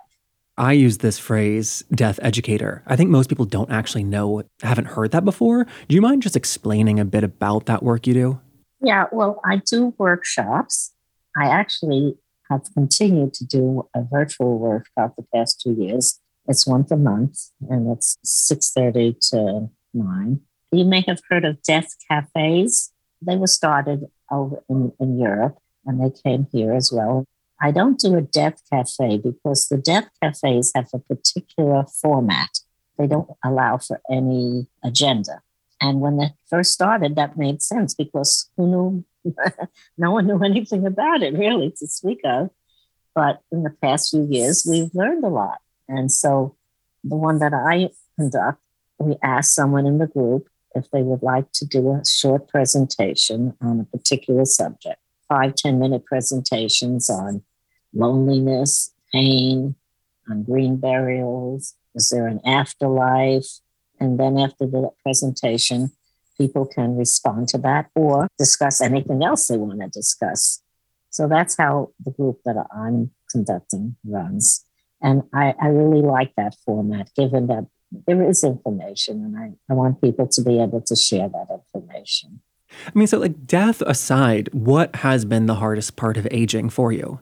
I 0.57 0.73
use 0.73 0.97
this 0.97 1.19
phrase, 1.19 1.83
death 1.91 2.19
educator. 2.23 2.81
I 2.87 2.95
think 2.95 3.11
most 3.11 3.29
people 3.29 3.45
don't 3.45 3.69
actually 3.69 4.03
know, 4.03 4.41
haven't 4.63 4.85
heard 4.85 5.11
that 5.11 5.23
before. 5.23 5.65
Do 5.87 5.95
you 5.95 6.01
mind 6.01 6.23
just 6.23 6.35
explaining 6.35 6.99
a 6.99 7.05
bit 7.05 7.23
about 7.23 7.67
that 7.67 7.83
work 7.83 8.07
you 8.07 8.13
do? 8.15 8.41
Yeah, 8.81 9.05
well, 9.11 9.39
I 9.45 9.57
do 9.57 9.93
workshops. 9.99 10.93
I 11.35 11.45
actually 11.45 12.15
have 12.49 12.61
continued 12.73 13.33
to 13.35 13.45
do 13.45 13.87
a 13.95 14.01
virtual 14.03 14.57
workshop 14.57 15.13
the 15.15 15.25
past 15.33 15.61
two 15.61 15.73
years. 15.73 16.19
It's 16.47 16.65
once 16.65 16.89
a 16.89 16.97
month 16.97 17.37
and 17.69 17.91
it's 17.91 18.17
6.30 18.25 19.19
to 19.29 19.69
9. 19.93 20.41
You 20.71 20.85
may 20.85 21.03
have 21.07 21.19
heard 21.29 21.45
of 21.45 21.61
death 21.61 21.89
cafes. 22.09 22.91
They 23.21 23.35
were 23.35 23.47
started 23.47 24.05
over 24.31 24.63
in, 24.69 24.91
in 24.99 25.19
Europe 25.19 25.57
and 25.85 26.01
they 26.01 26.19
came 26.23 26.47
here 26.51 26.73
as 26.73 26.91
well. 26.91 27.25
I 27.61 27.71
don't 27.71 27.99
do 27.99 28.15
a 28.15 28.21
death 28.21 28.61
cafe 28.71 29.17
because 29.17 29.67
the 29.67 29.77
death 29.77 30.09
cafes 30.21 30.71
have 30.75 30.89
a 30.93 30.99
particular 30.99 31.85
format. 32.01 32.59
They 32.97 33.07
don't 33.07 33.29
allow 33.43 33.77
for 33.77 33.99
any 34.09 34.67
agenda. 34.83 35.41
And 35.81 36.01
when 36.01 36.17
they 36.17 36.33
first 36.49 36.73
started, 36.73 37.15
that 37.15 37.37
made 37.37 37.61
sense 37.61 37.93
because 37.93 38.49
who 38.57 38.67
knew? 38.67 39.33
no 39.97 40.11
one 40.11 40.27
knew 40.27 40.41
anything 40.43 40.85
about 40.85 41.21
it 41.21 41.33
really 41.33 41.71
to 41.79 41.87
speak 41.87 42.21
of. 42.23 42.49
But 43.13 43.41
in 43.51 43.63
the 43.63 43.71
past 43.81 44.11
few 44.11 44.27
years, 44.29 44.65
we've 44.69 44.93
learned 44.93 45.23
a 45.23 45.29
lot. 45.29 45.59
And 45.87 46.11
so 46.11 46.55
the 47.03 47.15
one 47.15 47.39
that 47.39 47.53
I 47.53 47.89
conduct, 48.17 48.61
we 48.99 49.15
ask 49.23 49.53
someone 49.53 49.85
in 49.85 49.97
the 49.97 50.07
group 50.07 50.47
if 50.75 50.89
they 50.91 51.01
would 51.01 51.23
like 51.23 51.51
to 51.53 51.65
do 51.65 51.91
a 51.91 52.03
short 52.05 52.47
presentation 52.47 53.55
on 53.61 53.79
a 53.79 53.97
particular 53.97 54.45
subject. 54.45 54.99
Five 55.27 55.55
ten 55.55 55.79
minute 55.79 56.05
presentations 56.05 57.09
on 57.09 57.43
loneliness, 57.97 58.93
pain, 59.11 59.75
on 60.29 60.43
green 60.43 60.77
burials. 60.77 61.75
Is 61.95 62.09
there 62.09 62.27
an 62.27 62.41
afterlife? 62.45 63.47
And 63.99 64.19
then 64.19 64.37
after 64.37 64.67
the 64.67 64.91
presentation, 65.03 65.91
people 66.37 66.65
can 66.65 66.95
respond 66.97 67.47
to 67.49 67.57
that 67.59 67.89
or 67.95 68.27
discuss 68.37 68.81
anything 68.81 69.23
else 69.23 69.47
they 69.47 69.57
want 69.57 69.81
to 69.81 69.87
discuss. 69.87 70.61
So 71.09 71.27
that's 71.27 71.57
how 71.57 71.91
the 72.05 72.11
group 72.11 72.41
that 72.45 72.55
I'm 72.71 73.11
conducting 73.31 73.95
runs. 74.05 74.63
And 75.01 75.23
I, 75.33 75.55
I 75.59 75.67
really 75.67 76.01
like 76.01 76.33
that 76.35 76.55
format, 76.65 77.09
given 77.15 77.47
that 77.47 77.65
there 78.05 78.27
is 78.27 78.43
information 78.43 79.23
and 79.23 79.37
I, 79.37 79.53
I 79.71 79.75
want 79.75 80.01
people 80.01 80.27
to 80.27 80.41
be 80.41 80.61
able 80.61 80.81
to 80.81 80.95
share 80.95 81.29
that 81.29 81.47
information. 81.49 82.41
I 82.85 82.91
mean, 82.93 83.07
so 83.07 83.17
like 83.17 83.47
death 83.47 83.81
aside, 83.81 84.49
what 84.53 84.97
has 84.97 85.25
been 85.25 85.45
the 85.45 85.55
hardest 85.55 85.95
part 85.95 86.17
of 86.17 86.27
aging 86.29 86.69
for 86.69 86.91
you? 86.91 87.19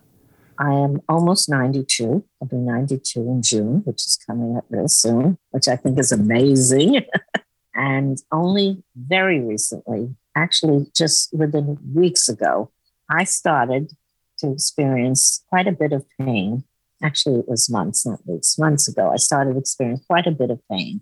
I 0.60 0.74
am 0.74 1.02
almost 1.10 1.50
92. 1.50 2.24
I'll 2.42 2.48
be 2.48 2.58
92 2.58 3.20
in 3.20 3.42
June, 3.42 3.82
which 3.86 4.06
is 4.06 4.18
coming 4.26 4.58
up 4.58 4.66
real 4.70 4.88
soon, 4.88 5.38
which 5.52 5.68
I 5.68 5.76
think 5.76 6.00
is 6.00 6.12
amazing. 6.12 7.02
and 7.76 8.18
only 8.32 8.84
very 8.96 9.40
recently, 9.40 10.16
actually 10.36 10.88
just 10.96 11.34
within 11.34 11.78
weeks 11.94 12.30
ago, 12.30 12.72
I 13.10 13.24
started 13.24 13.92
to 14.40 14.52
experience 14.52 15.44
quite 15.50 15.68
a 15.68 15.72
bit 15.72 15.94
of 15.94 16.06
pain. 16.20 16.64
Actually, 17.04 17.40
it 17.40 17.48
was 17.48 17.70
months, 17.70 18.06
not 18.06 18.26
weeks, 18.26 18.58
months 18.58 18.88
ago. 18.88 19.12
I 19.12 19.18
started 19.18 19.54
to 19.54 19.60
experience 19.60 20.04
quite 20.08 20.28
a 20.28 20.32
bit 20.32 20.50
of 20.50 20.62
pain 20.70 21.02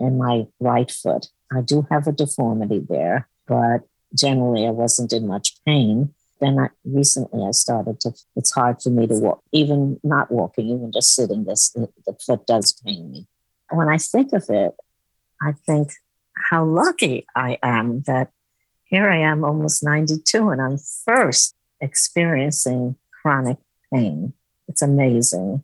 in 0.00 0.18
my 0.18 0.46
right 0.60 0.90
foot. 0.90 1.28
I 1.52 1.60
do 1.60 1.86
have 1.90 2.06
a 2.06 2.12
deformity 2.12 2.84
there, 2.88 3.28
but 3.46 3.82
generally 4.14 4.66
I 4.66 4.70
wasn't 4.70 5.12
in 5.12 5.26
much 5.26 5.56
pain 5.64 6.14
then 6.40 6.58
I, 6.58 6.68
recently 6.84 7.46
I 7.46 7.52
started 7.52 8.00
to, 8.00 8.12
it's 8.36 8.52
hard 8.52 8.82
for 8.82 8.90
me 8.90 9.06
to 9.06 9.14
walk, 9.14 9.42
even 9.52 10.00
not 10.02 10.30
walking, 10.30 10.68
even 10.68 10.92
just 10.92 11.14
sitting, 11.14 11.44
this, 11.44 11.70
the 11.70 12.16
foot 12.24 12.46
does 12.46 12.72
pain 12.84 13.10
me. 13.10 13.26
When 13.70 13.88
I 13.88 13.98
think 13.98 14.32
of 14.32 14.44
it, 14.48 14.74
I 15.40 15.52
think 15.66 15.92
how 16.50 16.64
lucky 16.64 17.26
I 17.34 17.58
am 17.62 18.02
that 18.02 18.30
here 18.84 19.10
I 19.10 19.18
am 19.18 19.44
almost 19.44 19.82
92 19.82 20.50
and 20.50 20.60
I'm 20.60 20.78
first 20.78 21.54
experiencing 21.80 22.96
chronic 23.22 23.58
pain. 23.92 24.34
It's 24.68 24.82
amazing. 24.82 25.62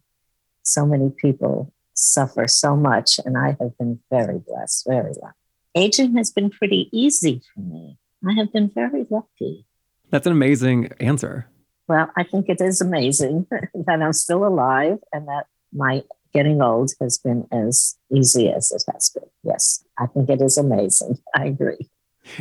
So 0.62 0.86
many 0.86 1.10
people 1.10 1.72
suffer 1.94 2.48
so 2.48 2.76
much, 2.76 3.18
and 3.24 3.36
I 3.36 3.56
have 3.60 3.76
been 3.78 4.00
very 4.10 4.38
blessed, 4.38 4.86
very 4.88 5.12
lucky. 5.20 5.36
Aging 5.74 6.16
has 6.16 6.30
been 6.30 6.50
pretty 6.50 6.88
easy 6.92 7.42
for 7.54 7.60
me. 7.60 7.98
I 8.26 8.34
have 8.34 8.52
been 8.52 8.70
very 8.70 9.06
lucky. 9.08 9.64
That's 10.10 10.26
an 10.26 10.32
amazing 10.32 10.90
answer. 11.00 11.46
Well, 11.88 12.10
I 12.16 12.24
think 12.24 12.48
it 12.48 12.60
is 12.60 12.80
amazing 12.80 13.46
that 13.50 14.02
I'm 14.02 14.12
still 14.12 14.46
alive 14.46 14.98
and 15.12 15.26
that 15.28 15.46
my 15.72 16.02
getting 16.32 16.62
old 16.62 16.92
has 17.00 17.18
been 17.18 17.46
as 17.52 17.96
easy 18.12 18.48
as 18.48 18.70
it 18.70 18.84
has 18.92 19.10
been. 19.10 19.28
Yes, 19.42 19.82
I 19.98 20.06
think 20.06 20.28
it 20.30 20.40
is 20.40 20.56
amazing. 20.56 21.18
I 21.34 21.46
agree. 21.46 21.90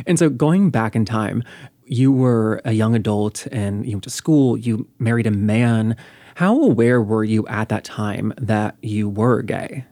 And 0.06 0.18
so 0.18 0.28
going 0.28 0.70
back 0.70 0.94
in 0.94 1.04
time, 1.04 1.42
you 1.84 2.12
were 2.12 2.60
a 2.64 2.72
young 2.72 2.94
adult 2.94 3.46
and 3.50 3.84
you 3.84 3.92
went 3.92 4.04
to 4.04 4.10
school, 4.10 4.56
you 4.56 4.88
married 4.98 5.26
a 5.26 5.32
man. 5.32 5.96
How 6.36 6.60
aware 6.62 7.02
were 7.02 7.24
you 7.24 7.46
at 7.48 7.68
that 7.70 7.84
time 7.84 8.32
that 8.38 8.76
you 8.82 9.08
were 9.08 9.42
gay? 9.42 9.84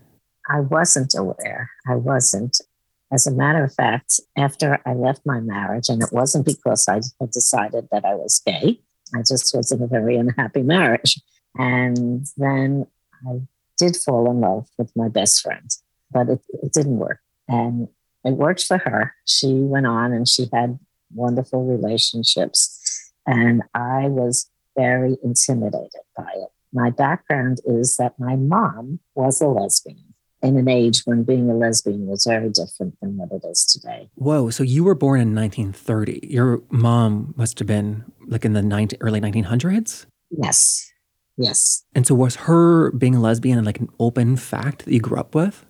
I 0.48 0.60
wasn't 0.60 1.14
aware. 1.16 1.70
I 1.88 1.96
wasn't. 1.96 2.60
As 3.10 3.26
a 3.26 3.32
matter 3.32 3.64
of 3.64 3.74
fact, 3.74 4.20
after 4.36 4.80
I 4.84 4.92
left 4.92 5.22
my 5.24 5.40
marriage, 5.40 5.88
and 5.88 6.02
it 6.02 6.10
wasn't 6.12 6.44
because 6.44 6.86
I 6.88 7.00
had 7.20 7.30
decided 7.30 7.88
that 7.90 8.04
I 8.04 8.14
was 8.14 8.42
gay, 8.44 8.80
I 9.14 9.20
just 9.20 9.54
was 9.56 9.72
in 9.72 9.82
a 9.82 9.86
very 9.86 10.16
unhappy 10.16 10.62
marriage. 10.62 11.20
And 11.56 12.26
then 12.36 12.86
I 13.26 13.40
did 13.78 13.96
fall 13.96 14.30
in 14.30 14.40
love 14.40 14.68
with 14.76 14.92
my 14.94 15.08
best 15.08 15.40
friend, 15.40 15.70
but 16.10 16.28
it, 16.28 16.40
it 16.62 16.72
didn't 16.72 16.98
work. 16.98 17.20
And 17.48 17.88
it 18.24 18.32
worked 18.32 18.64
for 18.64 18.78
her. 18.78 19.14
She 19.24 19.54
went 19.54 19.86
on 19.86 20.12
and 20.12 20.28
she 20.28 20.46
had 20.52 20.78
wonderful 21.14 21.64
relationships. 21.64 23.10
And 23.26 23.62
I 23.74 24.08
was 24.08 24.50
very 24.76 25.16
intimidated 25.24 26.02
by 26.16 26.30
it. 26.34 26.48
My 26.72 26.90
background 26.90 27.60
is 27.64 27.96
that 27.96 28.18
my 28.18 28.36
mom 28.36 29.00
was 29.14 29.40
a 29.40 29.48
lesbian 29.48 30.07
in 30.42 30.56
an 30.56 30.68
age 30.68 31.02
when 31.04 31.24
being 31.24 31.50
a 31.50 31.54
lesbian 31.54 32.06
was 32.06 32.24
very 32.24 32.48
different 32.50 32.98
than 33.00 33.16
what 33.16 33.32
it 33.32 33.46
is 33.46 33.64
today. 33.64 34.08
Whoa, 34.14 34.50
so 34.50 34.62
you 34.62 34.84
were 34.84 34.94
born 34.94 35.20
in 35.20 35.34
1930. 35.34 36.20
Your 36.22 36.62
mom 36.70 37.34
must 37.36 37.58
have 37.58 37.66
been 37.66 38.04
like 38.26 38.44
in 38.44 38.52
the 38.52 38.62
19, 38.62 38.98
early 39.00 39.20
1900s? 39.20 40.06
Yes. 40.30 40.92
Yes. 41.36 41.84
And 41.94 42.06
so 42.06 42.14
was 42.14 42.36
her 42.36 42.90
being 42.92 43.14
a 43.14 43.20
lesbian 43.20 43.64
like 43.64 43.80
an 43.80 43.88
open 43.98 44.36
fact 44.36 44.84
that 44.84 44.92
you 44.92 45.00
grew 45.00 45.18
up 45.18 45.34
with? 45.34 45.64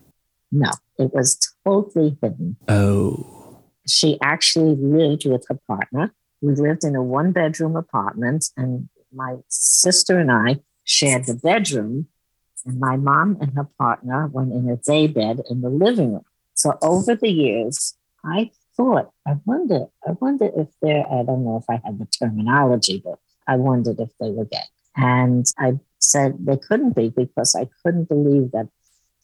No, 0.51 0.71
it 0.97 1.13
was 1.13 1.37
totally 1.63 2.17
hidden. 2.21 2.57
Oh. 2.67 3.61
She 3.87 4.17
actually 4.21 4.75
lived 4.75 5.25
with 5.25 5.45
her 5.47 5.59
partner. 5.67 6.13
We 6.41 6.55
lived 6.55 6.83
in 6.83 6.95
a 6.95 7.03
one 7.03 7.31
bedroom 7.31 7.75
apartment, 7.75 8.49
and 8.57 8.89
my 9.13 9.37
sister 9.47 10.17
and 10.17 10.31
I 10.31 10.57
shared 10.83 11.25
the 11.25 11.35
bedroom 11.35 12.07
and 12.65 12.79
my 12.79 12.97
mom 12.97 13.37
and 13.41 13.53
her 13.55 13.67
partner 13.77 14.27
went 14.27 14.53
in 14.53 14.69
a 14.69 14.77
day 14.77 15.07
bed 15.07 15.41
in 15.49 15.61
the 15.61 15.69
living 15.69 16.13
room. 16.13 16.25
So 16.53 16.77
over 16.81 17.15
the 17.15 17.29
years, 17.29 17.95
I 18.23 18.51
thought, 18.75 19.11
I 19.25 19.35
wonder, 19.45 19.87
I 20.07 20.11
wonder 20.19 20.49
if 20.55 20.67
they're, 20.81 21.05
I 21.07 21.23
don't 21.23 21.45
know 21.45 21.57
if 21.57 21.69
I 21.69 21.81
had 21.85 21.99
the 21.99 22.05
terminology, 22.05 23.01
but 23.03 23.19
I 23.47 23.55
wondered 23.55 23.99
if 23.99 24.09
they 24.19 24.31
were 24.31 24.45
gay. 24.45 24.67
And 24.95 25.45
I 25.57 25.79
said 25.99 26.37
they 26.39 26.57
couldn't 26.57 26.95
be 26.95 27.09
because 27.09 27.55
I 27.55 27.69
couldn't 27.83 28.09
believe 28.09 28.51
that 28.51 28.69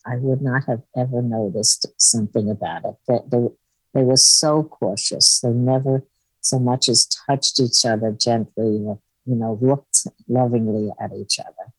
I 0.05 0.15
would 0.17 0.41
not 0.41 0.65
have 0.65 0.83
ever 0.95 1.21
noticed 1.21 1.87
something 1.97 2.49
about 2.49 2.85
it. 2.85 2.95
That 3.07 3.31
they, 3.31 3.47
they 3.93 4.05
were 4.05 4.17
so 4.17 4.63
cautious. 4.63 5.39
They 5.41 5.49
never 5.49 6.03
so 6.41 6.59
much 6.59 6.87
as 6.89 7.05
touched 7.05 7.59
each 7.59 7.85
other 7.85 8.11
gently 8.11 8.83
or, 8.85 8.99
you 9.25 9.35
know, 9.35 9.57
looked 9.61 10.07
lovingly 10.27 10.91
at 10.99 11.11
each 11.13 11.39
other. 11.39 11.71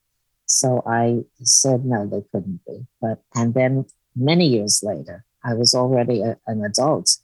So 0.47 0.83
I 0.87 1.25
said, 1.43 1.85
no, 1.85 2.07
they 2.07 2.23
couldn't 2.33 2.61
be. 2.67 2.87
But, 3.01 3.23
and 3.35 3.55
then 3.55 3.85
many 4.15 4.47
years 4.47 4.83
later, 4.83 5.25
I 5.45 5.55
was 5.55 5.75
already 5.75 6.23
a, 6.23 6.39
an 6.47 6.65
adult. 6.65 7.17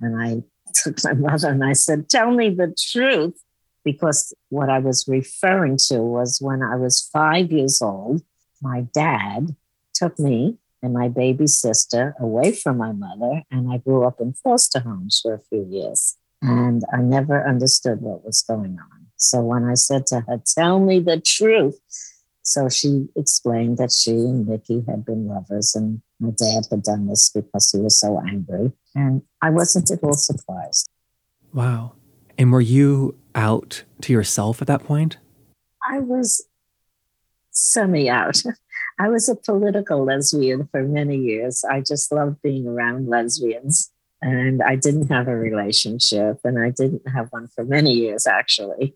And 0.00 0.20
I 0.20 0.42
took 0.74 1.04
my 1.04 1.12
mother 1.12 1.48
and 1.50 1.64
I 1.64 1.74
said, 1.74 2.08
tell 2.08 2.30
me 2.30 2.50
the 2.50 2.74
truth. 2.90 3.38
Because 3.84 4.32
what 4.48 4.68
I 4.68 4.78
was 4.78 5.08
referring 5.08 5.76
to 5.88 5.98
was 5.98 6.38
when 6.40 6.62
I 6.62 6.76
was 6.76 7.08
five 7.12 7.50
years 7.50 7.82
old, 7.82 8.22
my 8.62 8.82
dad 8.94 9.56
took 9.92 10.20
me 10.20 10.58
and 10.82 10.92
my 10.92 11.08
baby 11.08 11.46
sister 11.46 12.14
away 12.18 12.52
from 12.52 12.76
my 12.76 12.92
mother, 12.92 13.42
and 13.50 13.72
I 13.72 13.78
grew 13.78 14.04
up 14.04 14.20
in 14.20 14.34
foster 14.34 14.80
homes 14.80 15.20
for 15.22 15.34
a 15.34 15.40
few 15.40 15.64
years. 15.68 16.16
And 16.42 16.82
I 16.92 16.98
never 16.98 17.46
understood 17.46 18.00
what 18.00 18.24
was 18.24 18.42
going 18.42 18.76
on. 18.78 19.06
So 19.16 19.40
when 19.40 19.64
I 19.64 19.74
said 19.74 20.06
to 20.08 20.20
her, 20.20 20.42
Tell 20.44 20.80
me 20.80 20.98
the 20.98 21.20
truth, 21.20 21.78
so 22.52 22.68
she 22.68 23.08
explained 23.16 23.78
that 23.78 23.90
she 23.90 24.10
and 24.10 24.46
Mickey 24.46 24.84
had 24.86 25.06
been 25.06 25.26
lovers, 25.26 25.74
and 25.74 26.02
my 26.20 26.32
dad 26.36 26.66
had 26.70 26.82
done 26.82 27.06
this 27.06 27.30
because 27.30 27.70
he 27.70 27.78
was 27.78 27.98
so 27.98 28.20
angry. 28.28 28.72
And 28.94 29.22
I 29.40 29.48
wasn't 29.48 29.90
at 29.90 30.04
all 30.04 30.12
surprised. 30.12 30.90
Wow. 31.54 31.94
And 32.36 32.52
were 32.52 32.60
you 32.60 33.16
out 33.34 33.84
to 34.02 34.12
yourself 34.12 34.60
at 34.60 34.68
that 34.68 34.84
point? 34.84 35.16
I 35.82 36.00
was 36.00 36.44
semi 37.52 38.10
out. 38.10 38.42
I 38.98 39.08
was 39.08 39.30
a 39.30 39.34
political 39.34 40.04
lesbian 40.04 40.68
for 40.70 40.82
many 40.82 41.16
years. 41.16 41.64
I 41.64 41.80
just 41.80 42.12
loved 42.12 42.42
being 42.42 42.66
around 42.68 43.08
lesbians. 43.08 43.90
And 44.20 44.62
I 44.62 44.76
didn't 44.76 45.08
have 45.08 45.26
a 45.26 45.34
relationship, 45.34 46.38
and 46.44 46.58
I 46.58 46.70
didn't 46.70 47.08
have 47.08 47.28
one 47.30 47.48
for 47.48 47.64
many 47.64 47.94
years, 47.94 48.26
actually. 48.26 48.94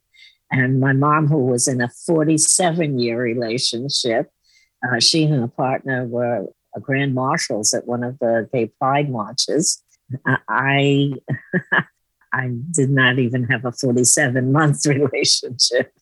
And 0.51 0.81
my 0.81 0.93
mom, 0.93 1.27
who 1.27 1.47
was 1.47 1.67
in 1.67 1.81
a 1.81 1.89
47 1.89 2.99
year 2.99 3.21
relationship, 3.21 4.31
uh, 4.87 5.01
she 5.01 5.25
and 5.25 5.35
her 5.35 5.49
partner 5.49 6.05
were 6.07 6.47
grand 6.81 7.15
marshals 7.15 7.73
at 7.75 7.87
one 7.87 8.05
of 8.05 8.19
the 8.19 8.49
gay 8.53 8.67
pride 8.79 9.11
marches. 9.11 9.83
I 10.49 11.13
I 12.33 12.49
did 12.71 12.91
not 12.91 13.19
even 13.19 13.45
have 13.45 13.65
a 13.65 13.73
47 13.73 14.53
month 14.53 14.87
relationship. 14.87 15.93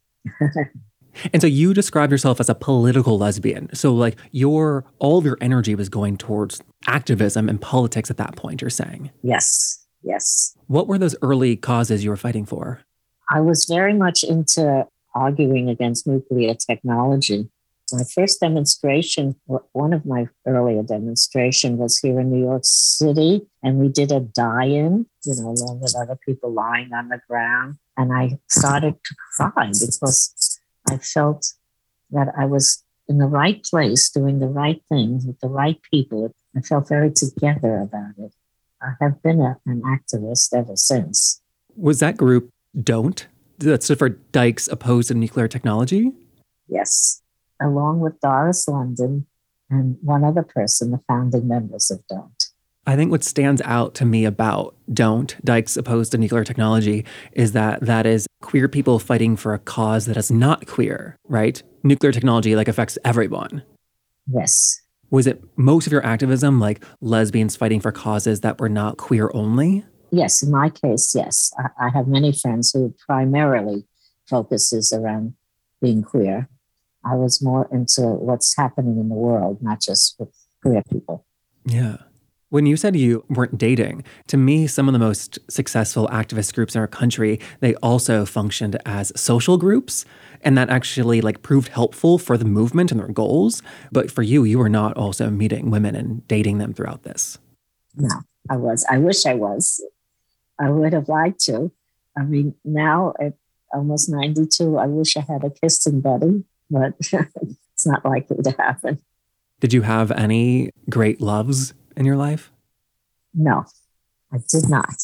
and 1.32 1.40
so 1.40 1.46
you 1.46 1.74
described 1.74 2.12
yourself 2.12 2.40
as 2.40 2.48
a 2.48 2.54
political 2.54 3.18
lesbian. 3.18 3.74
So 3.74 3.94
like 3.94 4.16
your 4.32 4.84
all 4.98 5.18
of 5.18 5.24
your 5.24 5.38
energy 5.40 5.74
was 5.74 5.88
going 5.88 6.18
towards 6.18 6.60
activism 6.86 7.48
and 7.48 7.60
politics 7.60 8.10
at 8.10 8.16
that 8.18 8.36
point, 8.36 8.60
you're 8.60 8.70
saying? 8.70 9.10
Yes. 9.22 9.80
Yes. 10.02 10.54
What 10.66 10.86
were 10.86 10.98
those 10.98 11.16
early 11.22 11.56
causes 11.56 12.04
you 12.04 12.10
were 12.10 12.16
fighting 12.16 12.44
for? 12.44 12.82
I 13.28 13.40
was 13.40 13.64
very 13.64 13.94
much 13.94 14.22
into 14.24 14.86
arguing 15.14 15.68
against 15.68 16.06
nuclear 16.06 16.54
technology. 16.54 17.48
My 17.92 18.02
first 18.02 18.40
demonstration, 18.40 19.36
one 19.72 19.92
of 19.92 20.06
my 20.06 20.28
earlier 20.46 20.82
demonstration 20.82 21.76
was 21.76 21.98
here 21.98 22.18
in 22.18 22.32
New 22.32 22.42
York 22.42 22.62
City, 22.64 23.46
and 23.62 23.78
we 23.78 23.88
did 23.88 24.10
a 24.10 24.20
die-in, 24.20 25.06
you 25.24 25.34
know, 25.36 25.50
along 25.50 25.80
with 25.80 25.94
other 25.94 26.18
people 26.26 26.50
lying 26.52 26.92
on 26.92 27.08
the 27.08 27.20
ground. 27.28 27.76
And 27.96 28.12
I 28.12 28.38
started 28.48 28.94
to 29.04 29.14
cry 29.36 29.68
because 29.68 30.58
I 30.88 30.96
felt 30.96 31.52
that 32.10 32.28
I 32.36 32.46
was 32.46 32.82
in 33.06 33.18
the 33.18 33.26
right 33.26 33.62
place, 33.62 34.08
doing 34.10 34.38
the 34.38 34.48
right 34.48 34.82
thing 34.88 35.20
with 35.26 35.38
the 35.40 35.48
right 35.48 35.80
people. 35.90 36.34
I 36.56 36.60
felt 36.60 36.88
very 36.88 37.10
together 37.10 37.80
about 37.80 38.14
it. 38.18 38.32
I 38.80 38.94
have 39.00 39.22
been 39.22 39.40
a, 39.40 39.58
an 39.66 39.82
activist 39.82 40.54
ever 40.54 40.76
since. 40.76 41.42
Was 41.76 41.98
that 42.00 42.16
group 42.16 42.53
don't. 42.82 43.26
That 43.58 43.82
stood 43.82 43.98
for 43.98 44.08
Dykes 44.08 44.68
Opposed 44.68 45.08
to 45.08 45.14
Nuclear 45.14 45.48
Technology? 45.48 46.12
Yes, 46.68 47.22
along 47.60 48.00
with 48.00 48.20
Doris 48.20 48.66
London 48.66 49.26
and 49.70 49.96
one 50.02 50.24
other 50.24 50.42
person, 50.42 50.90
the 50.90 51.00
founding 51.06 51.46
members 51.48 51.90
of 51.90 52.00
Don't. 52.08 52.44
I 52.86 52.96
think 52.96 53.10
what 53.10 53.24
stands 53.24 53.62
out 53.62 53.94
to 53.94 54.04
me 54.04 54.24
about 54.24 54.74
Don't, 54.92 55.36
Dykes 55.44 55.76
Opposed 55.76 56.12
to 56.12 56.18
Nuclear 56.18 56.44
Technology, 56.44 57.04
is 57.32 57.52
that 57.52 57.80
that 57.80 58.04
is 58.04 58.26
queer 58.42 58.68
people 58.68 58.98
fighting 58.98 59.36
for 59.36 59.54
a 59.54 59.58
cause 59.58 60.04
that 60.06 60.18
is 60.18 60.30
not 60.30 60.66
queer, 60.66 61.16
right? 61.24 61.62
Nuclear 61.82 62.12
technology 62.12 62.54
like 62.54 62.68
affects 62.68 62.98
everyone. 63.04 63.62
Yes. 64.26 64.82
Was 65.10 65.26
it 65.26 65.42
most 65.56 65.86
of 65.86 65.92
your 65.92 66.04
activism 66.04 66.60
like 66.60 66.84
lesbians 67.00 67.56
fighting 67.56 67.80
for 67.80 67.92
causes 67.92 68.40
that 68.40 68.60
were 68.60 68.68
not 68.68 68.98
queer 68.98 69.30
only? 69.32 69.84
Yes, 70.14 70.42
in 70.42 70.50
my 70.52 70.70
case, 70.70 71.12
yes. 71.14 71.52
I, 71.58 71.86
I 71.86 71.88
have 71.90 72.06
many 72.06 72.32
friends 72.32 72.70
who 72.72 72.94
primarily 73.04 73.84
focuses 74.26 74.92
around 74.92 75.34
being 75.82 76.02
queer. 76.02 76.48
I 77.04 77.16
was 77.16 77.42
more 77.42 77.68
into 77.72 78.02
what's 78.02 78.56
happening 78.56 78.98
in 78.98 79.08
the 79.08 79.14
world, 79.14 79.60
not 79.60 79.80
just 79.80 80.14
with 80.18 80.28
queer 80.62 80.82
people. 80.90 81.26
Yeah. 81.66 81.96
When 82.48 82.66
you 82.66 82.76
said 82.76 82.94
you 82.94 83.24
weren't 83.28 83.58
dating, 83.58 84.04
to 84.28 84.36
me, 84.36 84.68
some 84.68 84.88
of 84.88 84.92
the 84.92 85.00
most 85.00 85.40
successful 85.50 86.06
activist 86.12 86.54
groups 86.54 86.76
in 86.76 86.80
our 86.80 86.86
country, 86.86 87.40
they 87.58 87.74
also 87.76 88.24
functioned 88.24 88.78
as 88.86 89.12
social 89.20 89.58
groups. 89.58 90.04
And 90.42 90.56
that 90.56 90.70
actually 90.70 91.20
like 91.20 91.42
proved 91.42 91.68
helpful 91.68 92.18
for 92.18 92.38
the 92.38 92.44
movement 92.44 92.92
and 92.92 93.00
their 93.00 93.08
goals. 93.08 93.62
But 93.90 94.12
for 94.12 94.22
you, 94.22 94.44
you 94.44 94.58
were 94.58 94.68
not 94.68 94.96
also 94.96 95.28
meeting 95.30 95.70
women 95.70 95.96
and 95.96 96.26
dating 96.28 96.58
them 96.58 96.72
throughout 96.72 97.02
this. 97.02 97.38
No, 97.96 98.20
I 98.48 98.56
was. 98.56 98.86
I 98.88 98.98
wish 98.98 99.26
I 99.26 99.34
was. 99.34 99.82
I 100.60 100.70
would 100.70 100.92
have 100.92 101.08
liked 101.08 101.40
to. 101.46 101.72
I 102.16 102.22
mean, 102.22 102.54
now 102.64 103.14
at 103.20 103.34
almost 103.72 104.08
92, 104.08 104.78
I 104.78 104.86
wish 104.86 105.16
I 105.16 105.20
had 105.20 105.44
a 105.44 105.50
kissing 105.50 106.00
buddy, 106.00 106.44
but 106.70 106.94
it's 107.00 107.86
not 107.86 108.04
likely 108.04 108.42
to 108.42 108.50
happen. 108.52 109.00
Did 109.60 109.72
you 109.72 109.82
have 109.82 110.10
any 110.12 110.70
great 110.90 111.20
loves 111.20 111.74
in 111.96 112.04
your 112.04 112.16
life? 112.16 112.52
No, 113.32 113.64
I 114.32 114.38
did 114.48 114.68
not. 114.68 114.94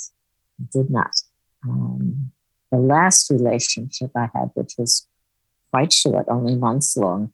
I 0.61 0.65
did 0.73 0.91
not. 0.91 1.15
Um, 1.65 2.33
the 2.71 2.79
last 2.79 3.31
relationship 3.31 4.11
I 4.17 4.29
had, 4.35 4.51
which 4.55 4.75
was 4.79 5.09
quite 5.73 5.93
short, 5.93 6.27
only 6.29 6.57
months 6.57 6.97
long, 6.97 7.33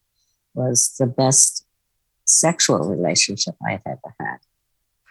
was 0.55 0.95
the 0.99 1.07
best 1.07 1.67
sexual 2.25 2.89
relationship 2.89 3.55
I 3.67 3.73
had 3.73 3.83
ever 3.87 4.15
had. 4.19 4.39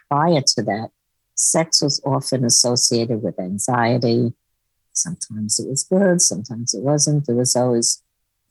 Prior 0.08 0.40
to 0.40 0.62
that, 0.62 0.90
sex 1.36 1.82
was 1.82 2.00
often 2.04 2.44
associated 2.44 3.22
with 3.22 3.38
anxiety. 3.38 4.32
Sometimes 4.92 5.60
it 5.60 5.68
was 5.68 5.84
good, 5.84 6.20
sometimes 6.20 6.74
it 6.74 6.82
wasn't. 6.82 7.26
There 7.26 7.36
was 7.36 7.54
always, 7.54 8.02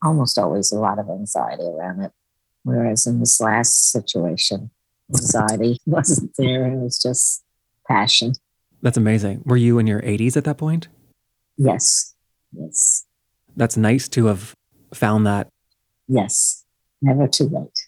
almost 0.02 0.38
always, 0.38 0.72
a 0.72 0.80
lot 0.80 1.00
of 1.00 1.10
anxiety 1.10 1.64
around 1.64 2.02
it. 2.02 2.12
Whereas 2.64 3.06
in 3.06 3.20
this 3.20 3.40
last 3.42 3.92
situation, 3.92 4.72
anxiety 5.10 5.78
wasn't 5.86 6.32
there. 6.38 6.66
It 6.68 6.78
was 6.78 7.00
just 7.00 7.44
passion. 7.88 8.34
That's 8.82 8.98
amazing. 8.98 9.42
Were 9.46 9.58
you 9.58 9.80
in 9.80 9.88
your 9.88 10.02
80s 10.02 10.38
at 10.38 10.44
that 10.46 10.58
point? 10.58 10.88
Yes. 11.58 12.14
Yes. 12.52 13.06
That's 13.56 13.78
nice 13.78 14.08
to 14.10 14.26
have 14.28 14.54
found 14.94 15.26
that. 15.26 15.48
Yes. 16.08 16.66
Never 17.02 17.28
too 17.28 17.50
late. 17.50 17.85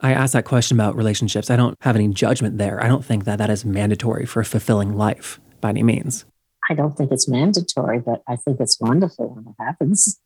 I 0.00 0.12
asked 0.12 0.32
that 0.32 0.44
question 0.44 0.78
about 0.78 0.96
relationships. 0.96 1.50
I 1.50 1.56
don't 1.56 1.76
have 1.80 1.96
any 1.96 2.08
judgment 2.08 2.58
there. 2.58 2.82
I 2.82 2.88
don't 2.88 3.04
think 3.04 3.24
that 3.24 3.38
that 3.38 3.50
is 3.50 3.64
mandatory 3.64 4.26
for 4.26 4.40
a 4.40 4.44
fulfilling 4.44 4.96
life 4.96 5.40
by 5.60 5.70
any 5.70 5.82
means. 5.82 6.24
I 6.70 6.74
don't 6.74 6.96
think 6.96 7.12
it's 7.12 7.28
mandatory, 7.28 8.00
but 8.00 8.22
I 8.26 8.36
think 8.36 8.60
it's 8.60 8.80
wonderful 8.80 9.34
when 9.34 9.46
it 9.46 9.54
happens. 9.62 10.18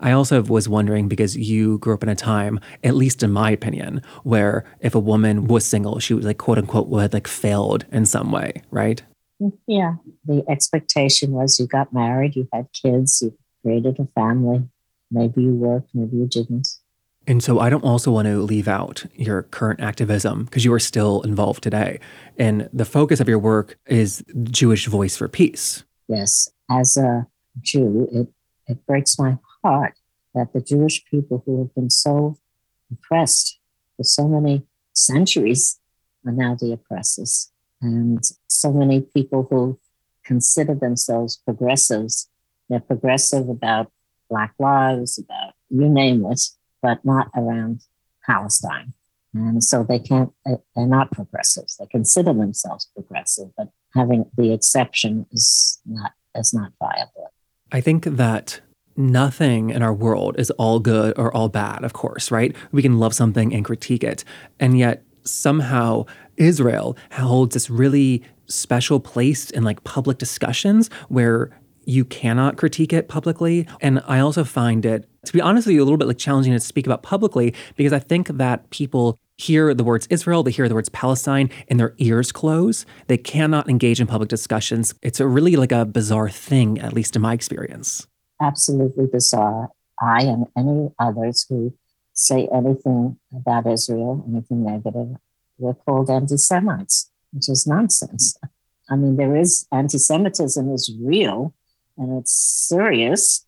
I 0.00 0.12
also 0.12 0.42
was 0.42 0.68
wondering 0.68 1.08
because 1.08 1.36
you 1.36 1.78
grew 1.78 1.94
up 1.94 2.02
in 2.02 2.08
a 2.08 2.14
time, 2.14 2.58
at 2.82 2.94
least 2.94 3.22
in 3.22 3.30
my 3.30 3.50
opinion, 3.50 4.02
where 4.22 4.64
if 4.80 4.94
a 4.94 5.00
woman 5.00 5.46
was 5.46 5.64
single, 5.64 5.98
she 5.98 6.14
was 6.14 6.24
like 6.24 6.38
quote 6.38 6.58
unquote 6.58 6.88
would 6.88 7.12
like 7.12 7.28
failed 7.28 7.84
in 7.92 8.06
some 8.06 8.32
way, 8.32 8.62
right? 8.70 9.02
Mm, 9.40 9.52
yeah. 9.66 9.94
The 10.24 10.44
expectation 10.48 11.32
was 11.32 11.58
you 11.58 11.66
got 11.66 11.92
married, 11.92 12.34
you 12.34 12.48
had 12.52 12.68
kids, 12.72 13.22
you 13.22 13.36
created 13.62 13.98
a 13.98 14.06
family. 14.18 14.64
Maybe 15.10 15.42
you 15.42 15.54
worked, 15.54 15.90
maybe 15.94 16.16
you 16.16 16.26
didn't. 16.26 16.68
And 17.26 17.42
so 17.42 17.58
I 17.58 17.70
don't 17.70 17.84
also 17.84 18.10
want 18.10 18.26
to 18.26 18.42
leave 18.42 18.68
out 18.68 19.06
your 19.14 19.44
current 19.44 19.80
activism 19.80 20.44
because 20.44 20.64
you 20.64 20.72
are 20.72 20.80
still 20.80 21.22
involved 21.22 21.62
today. 21.62 22.00
And 22.38 22.68
the 22.72 22.84
focus 22.84 23.20
of 23.20 23.28
your 23.28 23.38
work 23.38 23.78
is 23.86 24.24
Jewish 24.44 24.86
Voice 24.86 25.16
for 25.16 25.28
Peace. 25.28 25.84
Yes. 26.08 26.48
As 26.70 26.96
a 26.96 27.26
Jew, 27.60 28.08
it, 28.12 28.28
it 28.66 28.86
breaks 28.86 29.18
my 29.18 29.38
heart 29.62 29.98
that 30.34 30.52
the 30.52 30.60
Jewish 30.60 31.04
people 31.06 31.42
who 31.46 31.58
have 31.60 31.74
been 31.74 31.90
so 31.90 32.38
oppressed 32.92 33.58
for 33.96 34.04
so 34.04 34.28
many 34.28 34.66
centuries 34.92 35.78
are 36.26 36.32
now 36.32 36.54
the 36.54 36.72
oppressors. 36.72 37.50
And 37.80 38.22
so 38.48 38.72
many 38.72 39.00
people 39.00 39.46
who 39.48 39.78
consider 40.24 40.74
themselves 40.74 41.36
progressives, 41.36 42.28
they're 42.68 42.80
progressive 42.80 43.48
about 43.48 43.90
Black 44.28 44.54
lives, 44.58 45.18
about 45.18 45.54
you 45.70 45.88
name 45.88 46.24
it 46.26 46.40
but 46.84 47.02
not 47.02 47.28
around 47.34 47.80
Palestine. 48.26 48.92
And 49.32 49.64
so 49.64 49.82
they 49.82 49.98
can't, 49.98 50.30
they're 50.44 50.86
not 50.86 51.10
progressives. 51.10 51.78
They 51.78 51.86
consider 51.86 52.34
themselves 52.34 52.90
progressive, 52.94 53.48
but 53.56 53.68
having 53.94 54.26
the 54.36 54.52
exception 54.52 55.24
is 55.32 55.80
not, 55.86 56.12
is 56.36 56.52
not 56.52 56.72
viable. 56.78 57.32
I 57.72 57.80
think 57.80 58.04
that 58.04 58.60
nothing 58.96 59.70
in 59.70 59.82
our 59.82 59.94
world 59.94 60.38
is 60.38 60.50
all 60.52 60.78
good 60.78 61.18
or 61.18 61.34
all 61.34 61.48
bad, 61.48 61.84
of 61.84 61.94
course, 61.94 62.30
right? 62.30 62.54
We 62.70 62.82
can 62.82 62.98
love 62.98 63.14
something 63.14 63.54
and 63.54 63.64
critique 63.64 64.04
it. 64.04 64.24
And 64.60 64.78
yet 64.78 65.02
somehow 65.24 66.04
Israel 66.36 66.98
holds 67.12 67.54
this 67.54 67.70
really 67.70 68.22
special 68.46 69.00
place 69.00 69.50
in 69.50 69.64
like 69.64 69.82
public 69.84 70.18
discussions 70.18 70.90
where 71.08 71.50
you 71.86 72.04
cannot 72.04 72.58
critique 72.58 72.92
it 72.92 73.08
publicly. 73.08 73.66
And 73.80 74.02
I 74.06 74.18
also 74.20 74.44
find 74.44 74.84
it, 74.84 75.08
to 75.26 75.32
be 75.32 75.40
honest 75.40 75.66
with 75.66 75.74
you, 75.74 75.82
a 75.82 75.84
little 75.84 75.98
bit 75.98 76.08
like 76.08 76.18
challenging 76.18 76.52
to 76.52 76.60
speak 76.60 76.86
about 76.86 77.02
publicly 77.02 77.54
because 77.76 77.92
I 77.92 77.98
think 77.98 78.28
that 78.28 78.70
people 78.70 79.18
hear 79.36 79.74
the 79.74 79.84
words 79.84 80.06
Israel, 80.10 80.42
they 80.42 80.50
hear 80.50 80.68
the 80.68 80.74
words 80.74 80.88
Palestine, 80.90 81.50
and 81.68 81.78
their 81.80 81.94
ears 81.98 82.32
close. 82.32 82.86
They 83.08 83.18
cannot 83.18 83.68
engage 83.68 84.00
in 84.00 84.06
public 84.06 84.28
discussions. 84.28 84.94
It's 85.02 85.20
a 85.20 85.26
really 85.26 85.56
like 85.56 85.72
a 85.72 85.84
bizarre 85.84 86.30
thing, 86.30 86.78
at 86.78 86.92
least 86.92 87.16
in 87.16 87.22
my 87.22 87.32
experience. 87.32 88.06
Absolutely 88.40 89.06
bizarre. 89.06 89.70
I 90.00 90.22
and 90.22 90.46
any 90.56 90.90
others 90.98 91.46
who 91.48 91.74
say 92.12 92.48
anything 92.54 93.18
about 93.34 93.66
Israel, 93.66 94.24
anything 94.28 94.64
negative, 94.64 95.16
we're 95.58 95.74
called 95.74 96.10
anti 96.10 96.36
Semites, 96.36 97.10
which 97.32 97.48
is 97.48 97.66
nonsense. 97.66 98.36
I 98.90 98.96
mean, 98.96 99.16
there 99.16 99.36
is 99.36 99.66
anti 99.72 99.98
Semitism 99.98 100.72
is 100.72 100.92
real, 101.00 101.54
and 101.96 102.18
it's 102.20 102.32
serious 102.32 103.46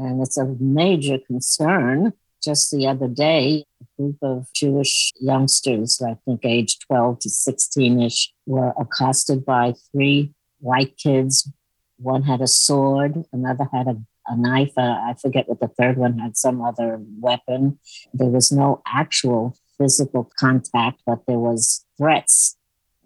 and 0.00 0.22
it's 0.22 0.38
a 0.38 0.46
major 0.58 1.18
concern. 1.18 2.12
just 2.42 2.70
the 2.70 2.86
other 2.86 3.06
day, 3.06 3.66
a 3.82 3.84
group 3.98 4.16
of 4.22 4.46
Jewish 4.54 5.12
youngsters, 5.20 6.00
I 6.00 6.16
think 6.24 6.40
age 6.42 6.78
12 6.86 7.18
to 7.20 7.28
16 7.28 8.00
ish, 8.00 8.32
were 8.46 8.72
accosted 8.80 9.44
by 9.44 9.74
three 9.92 10.32
white 10.60 10.96
kids. 10.96 11.50
One 11.98 12.22
had 12.22 12.40
a 12.40 12.46
sword, 12.46 13.24
another 13.30 13.68
had 13.70 13.88
a, 13.88 13.96
a 14.26 14.36
knife. 14.38 14.72
Uh, 14.74 14.96
I 15.08 15.16
forget 15.20 15.50
what 15.50 15.60
the 15.60 15.68
third 15.68 15.98
one 15.98 16.18
had, 16.18 16.38
some 16.38 16.62
other 16.62 16.98
weapon. 17.20 17.78
There 18.14 18.30
was 18.30 18.50
no 18.50 18.80
actual 18.86 19.54
physical 19.76 20.30
contact, 20.38 21.02
but 21.04 21.26
there 21.26 21.38
was 21.38 21.84
threats 21.98 22.56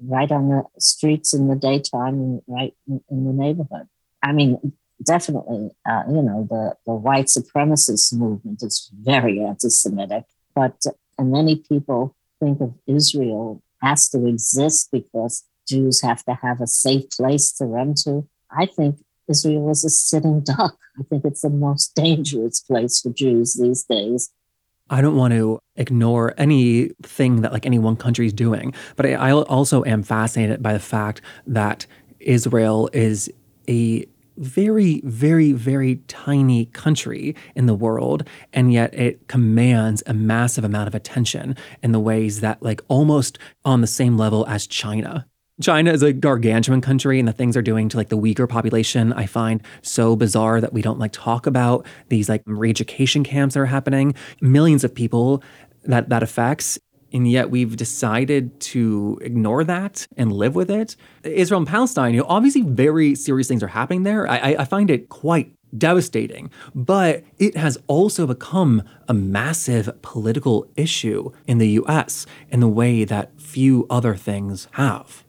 right 0.01 0.31
on 0.31 0.49
the 0.49 0.63
streets 0.79 1.35
in 1.35 1.49
the 1.49 1.57
daytime 1.57 2.15
and 2.15 2.43
right 2.47 2.75
in, 2.87 3.01
in 3.11 3.25
the 3.25 3.33
neighborhood. 3.33 3.89
I 4.23 4.31
mean, 4.31 4.75
definitely, 5.03 5.71
uh, 5.89 6.03
you 6.09 6.23
know, 6.23 6.47
the, 6.49 6.75
the 6.87 6.95
white 6.95 7.27
supremacist 7.27 8.13
movement 8.13 8.63
is 8.63 8.91
very 9.01 9.41
anti 9.41 9.69
Semitic, 9.69 10.25
but 10.55 10.77
uh, 11.19 11.23
many 11.23 11.57
people 11.57 12.15
think 12.41 12.61
of 12.61 12.75
Israel 12.87 13.63
has 13.83 14.09
to 14.11 14.27
exist 14.27 14.89
because 14.93 15.45
Jews 15.69 16.03
have 16.03 16.25
to 16.25 16.35
have 16.35 16.61
a 16.61 16.67
safe 16.67 17.11
place 17.11 17.53
to 17.53 17.65
run 17.65 17.95
to. 18.05 18.27
I 18.51 18.67
think 18.67 18.97
Israel 19.29 19.71
is 19.71 19.85
a 19.85 19.91
sitting 19.91 20.41
duck. 20.41 20.77
I 20.99 21.03
think 21.05 21.25
it's 21.25 21.43
the 21.43 21.51
most 21.51 21.95
dangerous 21.95 22.61
place 22.61 23.01
for 23.01 23.11
Jews 23.11 23.55
these 23.55 23.85
days. 23.85 24.31
I 24.91 25.01
don't 25.01 25.17
want 25.17 25.33
to 25.33 25.59
ignore 25.77 26.35
anything 26.37 27.41
that 27.41 27.53
like 27.53 27.65
any 27.65 27.79
one 27.79 27.97
country 27.97 28.27
is 28.27 28.33
doing, 28.33 28.75
but 28.97 29.07
I, 29.07 29.15
I 29.15 29.33
also 29.33 29.83
am 29.85 30.03
fascinated 30.03 30.63
by 30.63 30.75
the 30.75 30.79
fact 30.79 31.23
that 31.47 31.87
Israel 32.21 32.91
is 32.93 33.33
a 33.67 34.07
very, 34.37 35.01
very, 35.05 35.53
very 35.53 35.97
tiny 36.09 36.67
country 36.67 37.35
in 37.55 37.67
the 37.67 37.75
world, 37.75 38.29
and 38.53 38.73
yet 38.73 38.95
it 38.95 39.29
commands 39.29 40.03
a 40.07 40.15
massive 40.15 40.65
amount 40.65 40.89
of 40.89 40.95
attention 40.95 41.57
in 41.83 41.93
the 41.93 42.01
ways 42.01 42.41
that, 42.41 42.63
like, 42.63 42.81
almost 42.89 43.39
on 43.65 43.81
the 43.81 43.87
same 43.87 44.17
level 44.17 44.47
as 44.47 44.67
China. 44.67 45.27
China 45.63 45.93
is 45.93 46.03
a 46.03 46.13
gargantuan 46.13 46.81
country, 46.81 47.21
and 47.21 47.29
the 47.29 47.33
things 47.33 47.55
they're 47.55 47.63
doing 47.63 47.89
to 47.89 47.97
like 47.97 48.09
the 48.09 48.19
Uyghur 48.19 48.49
population, 48.49 49.13
I 49.13 49.27
find 49.27 49.63
so 49.83 50.17
bizarre 50.17 50.61
that 50.61 50.73
we 50.73 50.83
don't 50.83 50.99
like 50.99 51.13
talk 51.13 51.47
about 51.47 51.87
these 52.09 52.29
like 52.29 52.43
re-education 52.45 53.23
camps 53.23 53.55
that 53.55 53.61
are 53.61 53.67
happening. 53.67 54.15
Millions 54.41 54.83
of 54.83 54.93
people 54.93 55.45
that 55.85 56.09
that 56.09 56.25
affects 56.25 56.79
and 57.15 57.31
yet 57.31 57.49
we've 57.49 57.77
decided 57.77 58.59
to 58.61 59.19
ignore 59.23 59.63
that 59.65 60.07
and 60.17 60.33
live 60.33 60.55
with 60.57 60.71
it. 60.71 60.97
Israel 61.23 61.59
and 61.59 61.69
Palestine, 61.69 62.13
you 62.13 62.21
know, 62.21 62.27
obviously 62.29 62.63
very 62.63 63.15
serious 63.15 63.47
things 63.47 63.63
are 63.63 63.69
happening 63.69 64.03
there. 64.03 64.29
I, 64.29 64.57
I 64.59 64.65
find 64.65 64.91
it 64.91 65.09
quite 65.09 65.55
devastating, 65.79 66.51
but 66.75 67.23
it 67.39 67.57
has 67.57 67.79
also 67.87 68.27
become 68.27 68.83
a 69.09 69.15
massive 69.15 69.91
political 70.03 70.69
issue 70.77 71.31
in 71.47 71.59
the 71.59 71.69
US 71.71 72.27
in 72.51 72.61
the 72.61 72.69
way 72.69 73.05
that 73.05 73.41
few 73.41 73.87
other 73.89 74.17
things 74.17 74.67
have. 74.73 75.25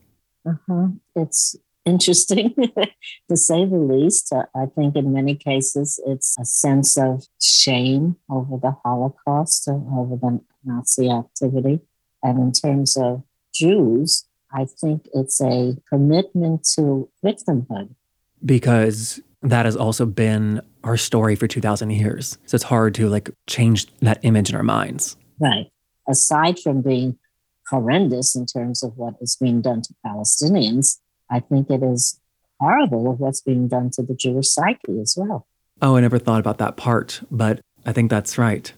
Uh-huh. 0.48 0.88
It's 1.15 1.56
interesting 1.86 2.54
to 3.30 3.38
say 3.38 3.65
the 3.65 3.78
least. 3.78 4.34
I 4.34 4.65
think 4.76 4.95
in 4.95 5.13
many 5.13 5.36
cases 5.36 6.00
it's 6.06 6.36
a 6.39 6.45
sense 6.45 6.98
of 6.98 7.26
shame 7.39 8.17
over 8.30 8.58
the 8.58 8.76
Holocaust, 8.84 9.67
over 9.67 10.15
the 10.15 10.41
Nazi 10.65 11.10
activity. 11.10 11.80
And 12.23 12.39
in 12.39 12.51
terms 12.51 12.97
of 12.97 13.23
Jews, 13.54 14.25
I 14.51 14.65
think 14.65 15.08
it's 15.13 15.41
a 15.41 15.78
commitment 15.89 16.67
to 16.75 17.10
victimhood. 17.23 17.95
Because 18.43 19.21
that 19.41 19.65
has 19.65 19.75
also 19.75 20.06
been 20.06 20.62
our 20.84 20.97
story 20.97 21.36
for 21.36 21.47
2,000 21.47 21.89
years. 21.91 22.38
So 22.45 22.56
it's 22.56 22.63
hard 22.63 22.95
to 22.95 23.10
like 23.10 23.30
change 23.47 23.88
that 23.99 24.19
image 24.23 24.49
in 24.49 24.56
our 24.56 24.63
minds. 24.63 25.17
Right. 25.39 25.71
Aside 26.08 26.60
from 26.60 26.82
being 26.82 27.17
horrendous 27.69 28.36
in 28.36 28.45
terms 28.45 28.84
of 28.84 28.97
what 28.97 29.15
is 29.21 29.36
being 29.36 29.62
done 29.62 29.82
to 29.82 29.93
Palestinians, 30.06 30.99
I 31.30 31.39
think 31.39 31.69
it 31.69 31.82
is 31.84 32.19
horrible 32.60 33.10
of 33.12 33.19
what's 33.19 33.41
being 33.41 33.67
done 33.67 33.89
to 33.91 34.04
the 34.04 34.15
Jewish 34.15 34.49
psyche 34.49 34.99
as 35.01 35.15
well. 35.17 35.47
Oh, 35.82 35.97
I 35.97 36.01
never 36.01 36.19
thought 36.19 36.39
about 36.39 36.60
that 36.60 36.78
part, 36.78 37.21
but 37.30 37.60
I 37.86 37.91
think 37.91 38.10
that's 38.10 38.38
right. 38.38 38.71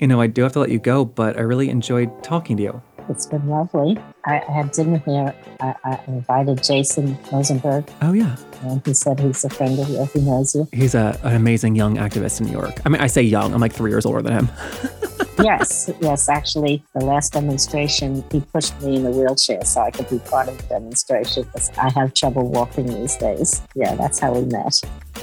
You 0.00 0.06
know, 0.06 0.18
I 0.18 0.28
do 0.28 0.42
have 0.42 0.52
to 0.52 0.60
let 0.60 0.70
you 0.70 0.78
go, 0.78 1.04
but 1.04 1.36
I 1.36 1.42
really 1.42 1.68
enjoyed 1.68 2.24
talking 2.24 2.56
to 2.56 2.62
you. 2.62 2.82
It's 3.10 3.26
been 3.26 3.46
lovely. 3.48 3.98
I, 4.24 4.40
I 4.40 4.50
had 4.50 4.70
dinner 4.70 4.96
here. 5.04 5.34
I, 5.60 5.74
I, 5.84 6.00
invited 6.06 6.62
Jason 6.62 7.18
Rosenberg. 7.30 7.90
Oh, 8.00 8.12
yeah. 8.12 8.34
And 8.62 8.80
he 8.86 8.94
said 8.94 9.20
he's 9.20 9.44
a 9.44 9.50
friend 9.50 9.78
of 9.78 9.90
yours. 9.90 10.10
He 10.12 10.20
knows 10.20 10.54
you. 10.54 10.66
He's 10.72 10.94
a, 10.94 11.18
an 11.22 11.36
amazing 11.36 11.74
young 11.74 11.96
activist 11.96 12.40
in 12.40 12.46
New 12.46 12.52
York. 12.52 12.80
I 12.86 12.88
mean, 12.88 13.02
I 13.02 13.08
say 13.08 13.20
young, 13.20 13.52
I'm 13.52 13.60
like 13.60 13.74
three 13.74 13.90
years 13.90 14.06
older 14.06 14.22
than 14.22 14.32
him. 14.32 14.48
yes, 15.42 15.90
yes. 16.00 16.30
Actually, 16.30 16.82
the 16.94 17.04
last 17.04 17.34
demonstration, 17.34 18.24
he 18.30 18.40
pushed 18.40 18.80
me 18.80 18.96
in 18.96 19.04
a 19.04 19.10
wheelchair 19.10 19.62
so 19.66 19.82
I 19.82 19.90
could 19.90 20.08
be 20.08 20.18
part 20.20 20.48
of 20.48 20.56
the 20.56 20.66
demonstration 20.68 21.42
because 21.42 21.70
I 21.76 21.90
have 21.90 22.14
trouble 22.14 22.48
walking 22.48 22.86
these 22.86 23.16
days. 23.16 23.60
Yeah, 23.74 23.96
that's 23.96 24.18
how 24.18 24.32
we 24.32 24.46
met. 24.46 24.80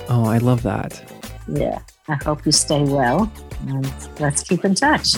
Oh, 0.10 0.26
I 0.26 0.38
love 0.38 0.62
that. 0.64 1.02
Yeah. 1.48 1.80
I 2.08 2.16
hope 2.16 2.46
you 2.46 2.52
stay 2.52 2.84
well 2.84 3.32
and 3.68 3.92
let's 4.20 4.44
keep 4.44 4.64
in 4.66 4.76
touch. 4.76 5.16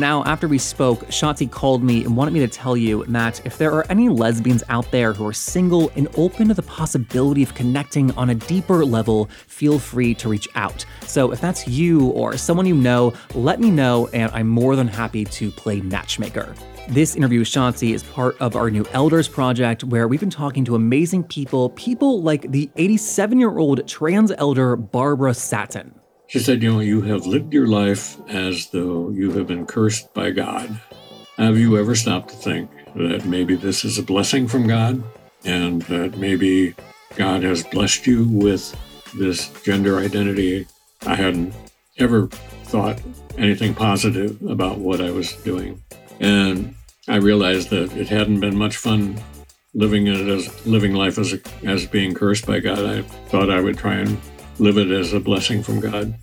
Now, 0.00 0.24
after 0.24 0.48
we 0.48 0.56
spoke, 0.56 1.00
Shatzi 1.08 1.50
called 1.50 1.84
me 1.84 2.04
and 2.04 2.16
wanted 2.16 2.32
me 2.32 2.40
to 2.40 2.48
tell 2.48 2.74
you 2.74 3.04
that 3.08 3.44
if 3.44 3.58
there 3.58 3.70
are 3.72 3.84
any 3.90 4.08
lesbians 4.08 4.64
out 4.70 4.90
there 4.90 5.12
who 5.12 5.26
are 5.26 5.32
single 5.34 5.92
and 5.94 6.08
open 6.16 6.48
to 6.48 6.54
the 6.54 6.62
possibility 6.62 7.42
of 7.42 7.52
connecting 7.52 8.10
on 8.12 8.30
a 8.30 8.34
deeper 8.34 8.82
level, 8.82 9.26
feel 9.46 9.78
free 9.78 10.14
to 10.14 10.30
reach 10.30 10.48
out. 10.54 10.86
So 11.02 11.32
if 11.32 11.40
that's 11.42 11.68
you 11.68 12.06
or 12.12 12.38
someone 12.38 12.64
you 12.64 12.76
know, 12.76 13.12
let 13.34 13.60
me 13.60 13.70
know, 13.70 14.08
and 14.14 14.32
I'm 14.32 14.48
more 14.48 14.74
than 14.74 14.88
happy 14.88 15.26
to 15.26 15.50
play 15.50 15.82
matchmaker. 15.82 16.54
This 16.88 17.14
interview 17.14 17.40
with 17.40 17.48
Shatzi 17.48 17.92
is 17.92 18.02
part 18.02 18.40
of 18.40 18.56
our 18.56 18.70
new 18.70 18.86
Elders 18.92 19.28
Project, 19.28 19.84
where 19.84 20.08
we've 20.08 20.18
been 20.18 20.30
talking 20.30 20.64
to 20.64 20.76
amazing 20.76 21.24
people, 21.24 21.68
people 21.70 22.22
like 22.22 22.50
the 22.50 22.70
87 22.76 23.38
year 23.38 23.58
old 23.58 23.86
trans 23.86 24.32
elder 24.32 24.76
Barbara 24.76 25.34
Satin. 25.34 25.99
She 26.30 26.38
said, 26.38 26.62
You 26.62 26.74
know, 26.74 26.78
you 26.78 27.00
have 27.02 27.26
lived 27.26 27.52
your 27.52 27.66
life 27.66 28.16
as 28.28 28.68
though 28.68 29.10
you 29.10 29.32
have 29.32 29.48
been 29.48 29.66
cursed 29.66 30.14
by 30.14 30.30
God. 30.30 30.80
Have 31.36 31.58
you 31.58 31.76
ever 31.76 31.96
stopped 31.96 32.28
to 32.28 32.36
think 32.36 32.70
that 32.94 33.24
maybe 33.24 33.56
this 33.56 33.84
is 33.84 33.98
a 33.98 34.02
blessing 34.04 34.46
from 34.46 34.68
God 34.68 35.02
and 35.44 35.82
that 35.82 36.18
maybe 36.18 36.76
God 37.16 37.42
has 37.42 37.64
blessed 37.64 38.06
you 38.06 38.28
with 38.28 38.76
this 39.18 39.48
gender 39.64 39.98
identity? 39.98 40.68
I 41.04 41.16
hadn't 41.16 41.52
ever 41.98 42.28
thought 42.28 43.02
anything 43.36 43.74
positive 43.74 44.40
about 44.42 44.78
what 44.78 45.00
I 45.00 45.10
was 45.10 45.32
doing. 45.32 45.82
And 46.20 46.76
I 47.08 47.16
realized 47.16 47.70
that 47.70 47.92
it 47.96 48.08
hadn't 48.08 48.38
been 48.38 48.56
much 48.56 48.76
fun 48.76 49.20
living 49.74 50.06
it 50.06 50.28
as 50.28 50.64
living 50.64 50.94
life 50.94 51.18
as 51.18 51.34
as 51.64 51.86
being 51.86 52.14
cursed 52.14 52.46
by 52.46 52.60
God. 52.60 52.78
I 52.78 53.02
thought 53.02 53.50
I 53.50 53.60
would 53.60 53.78
try 53.78 53.94
and 53.94 54.16
live 54.60 54.78
it 54.78 54.90
as 54.90 55.12
a 55.12 55.20
blessing 55.20 55.62
from 55.62 55.80
God. 55.80 56.14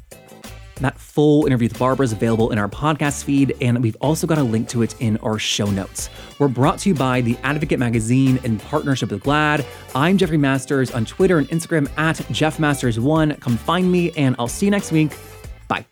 That 0.82 1.00
full 1.00 1.48
interview 1.48 1.70
with 1.70 1.80
Barbara 1.80 2.04
is 2.04 2.12
available 2.12 2.52
in 2.52 2.60
our 2.60 2.68
podcast 2.70 3.24
feed, 3.24 3.56
and 3.62 3.82
we've 3.82 3.98
also 4.00 4.28
got 4.28 4.38
a 4.38 4.44
link 4.44 4.70
to 4.70 4.84
it 4.84 4.96
in 5.02 5.18
our 5.18 5.40
show 5.40 5.66
notes. 5.66 6.10
We're 6.38 6.48
brought 6.48 6.78
to 6.80 6.90
you 6.90 6.96
by 6.96 7.22
The 7.22 7.36
Advocate 7.44 7.80
Magazine 7.80 8.40
in 8.44 8.60
partnership 8.60 9.10
with 9.10 9.24
GLAAD. 9.24 9.66
I'm 9.96 10.18
Jeffrey 10.18 10.38
Masters 10.38 10.92
on 10.92 11.04
Twitter 11.04 11.40
and 11.40 11.50
Instagram 11.50 11.90
at 11.98 12.18
JeffMasters1. 12.18 13.40
Come 13.40 13.58
find 13.58 13.92
me, 13.92 14.12
and 14.12 14.36
I'll 14.38 14.48
see 14.48 14.68
you 14.68 14.72
next 14.72 14.92
week. 14.92 15.12
Bye. 15.68 15.86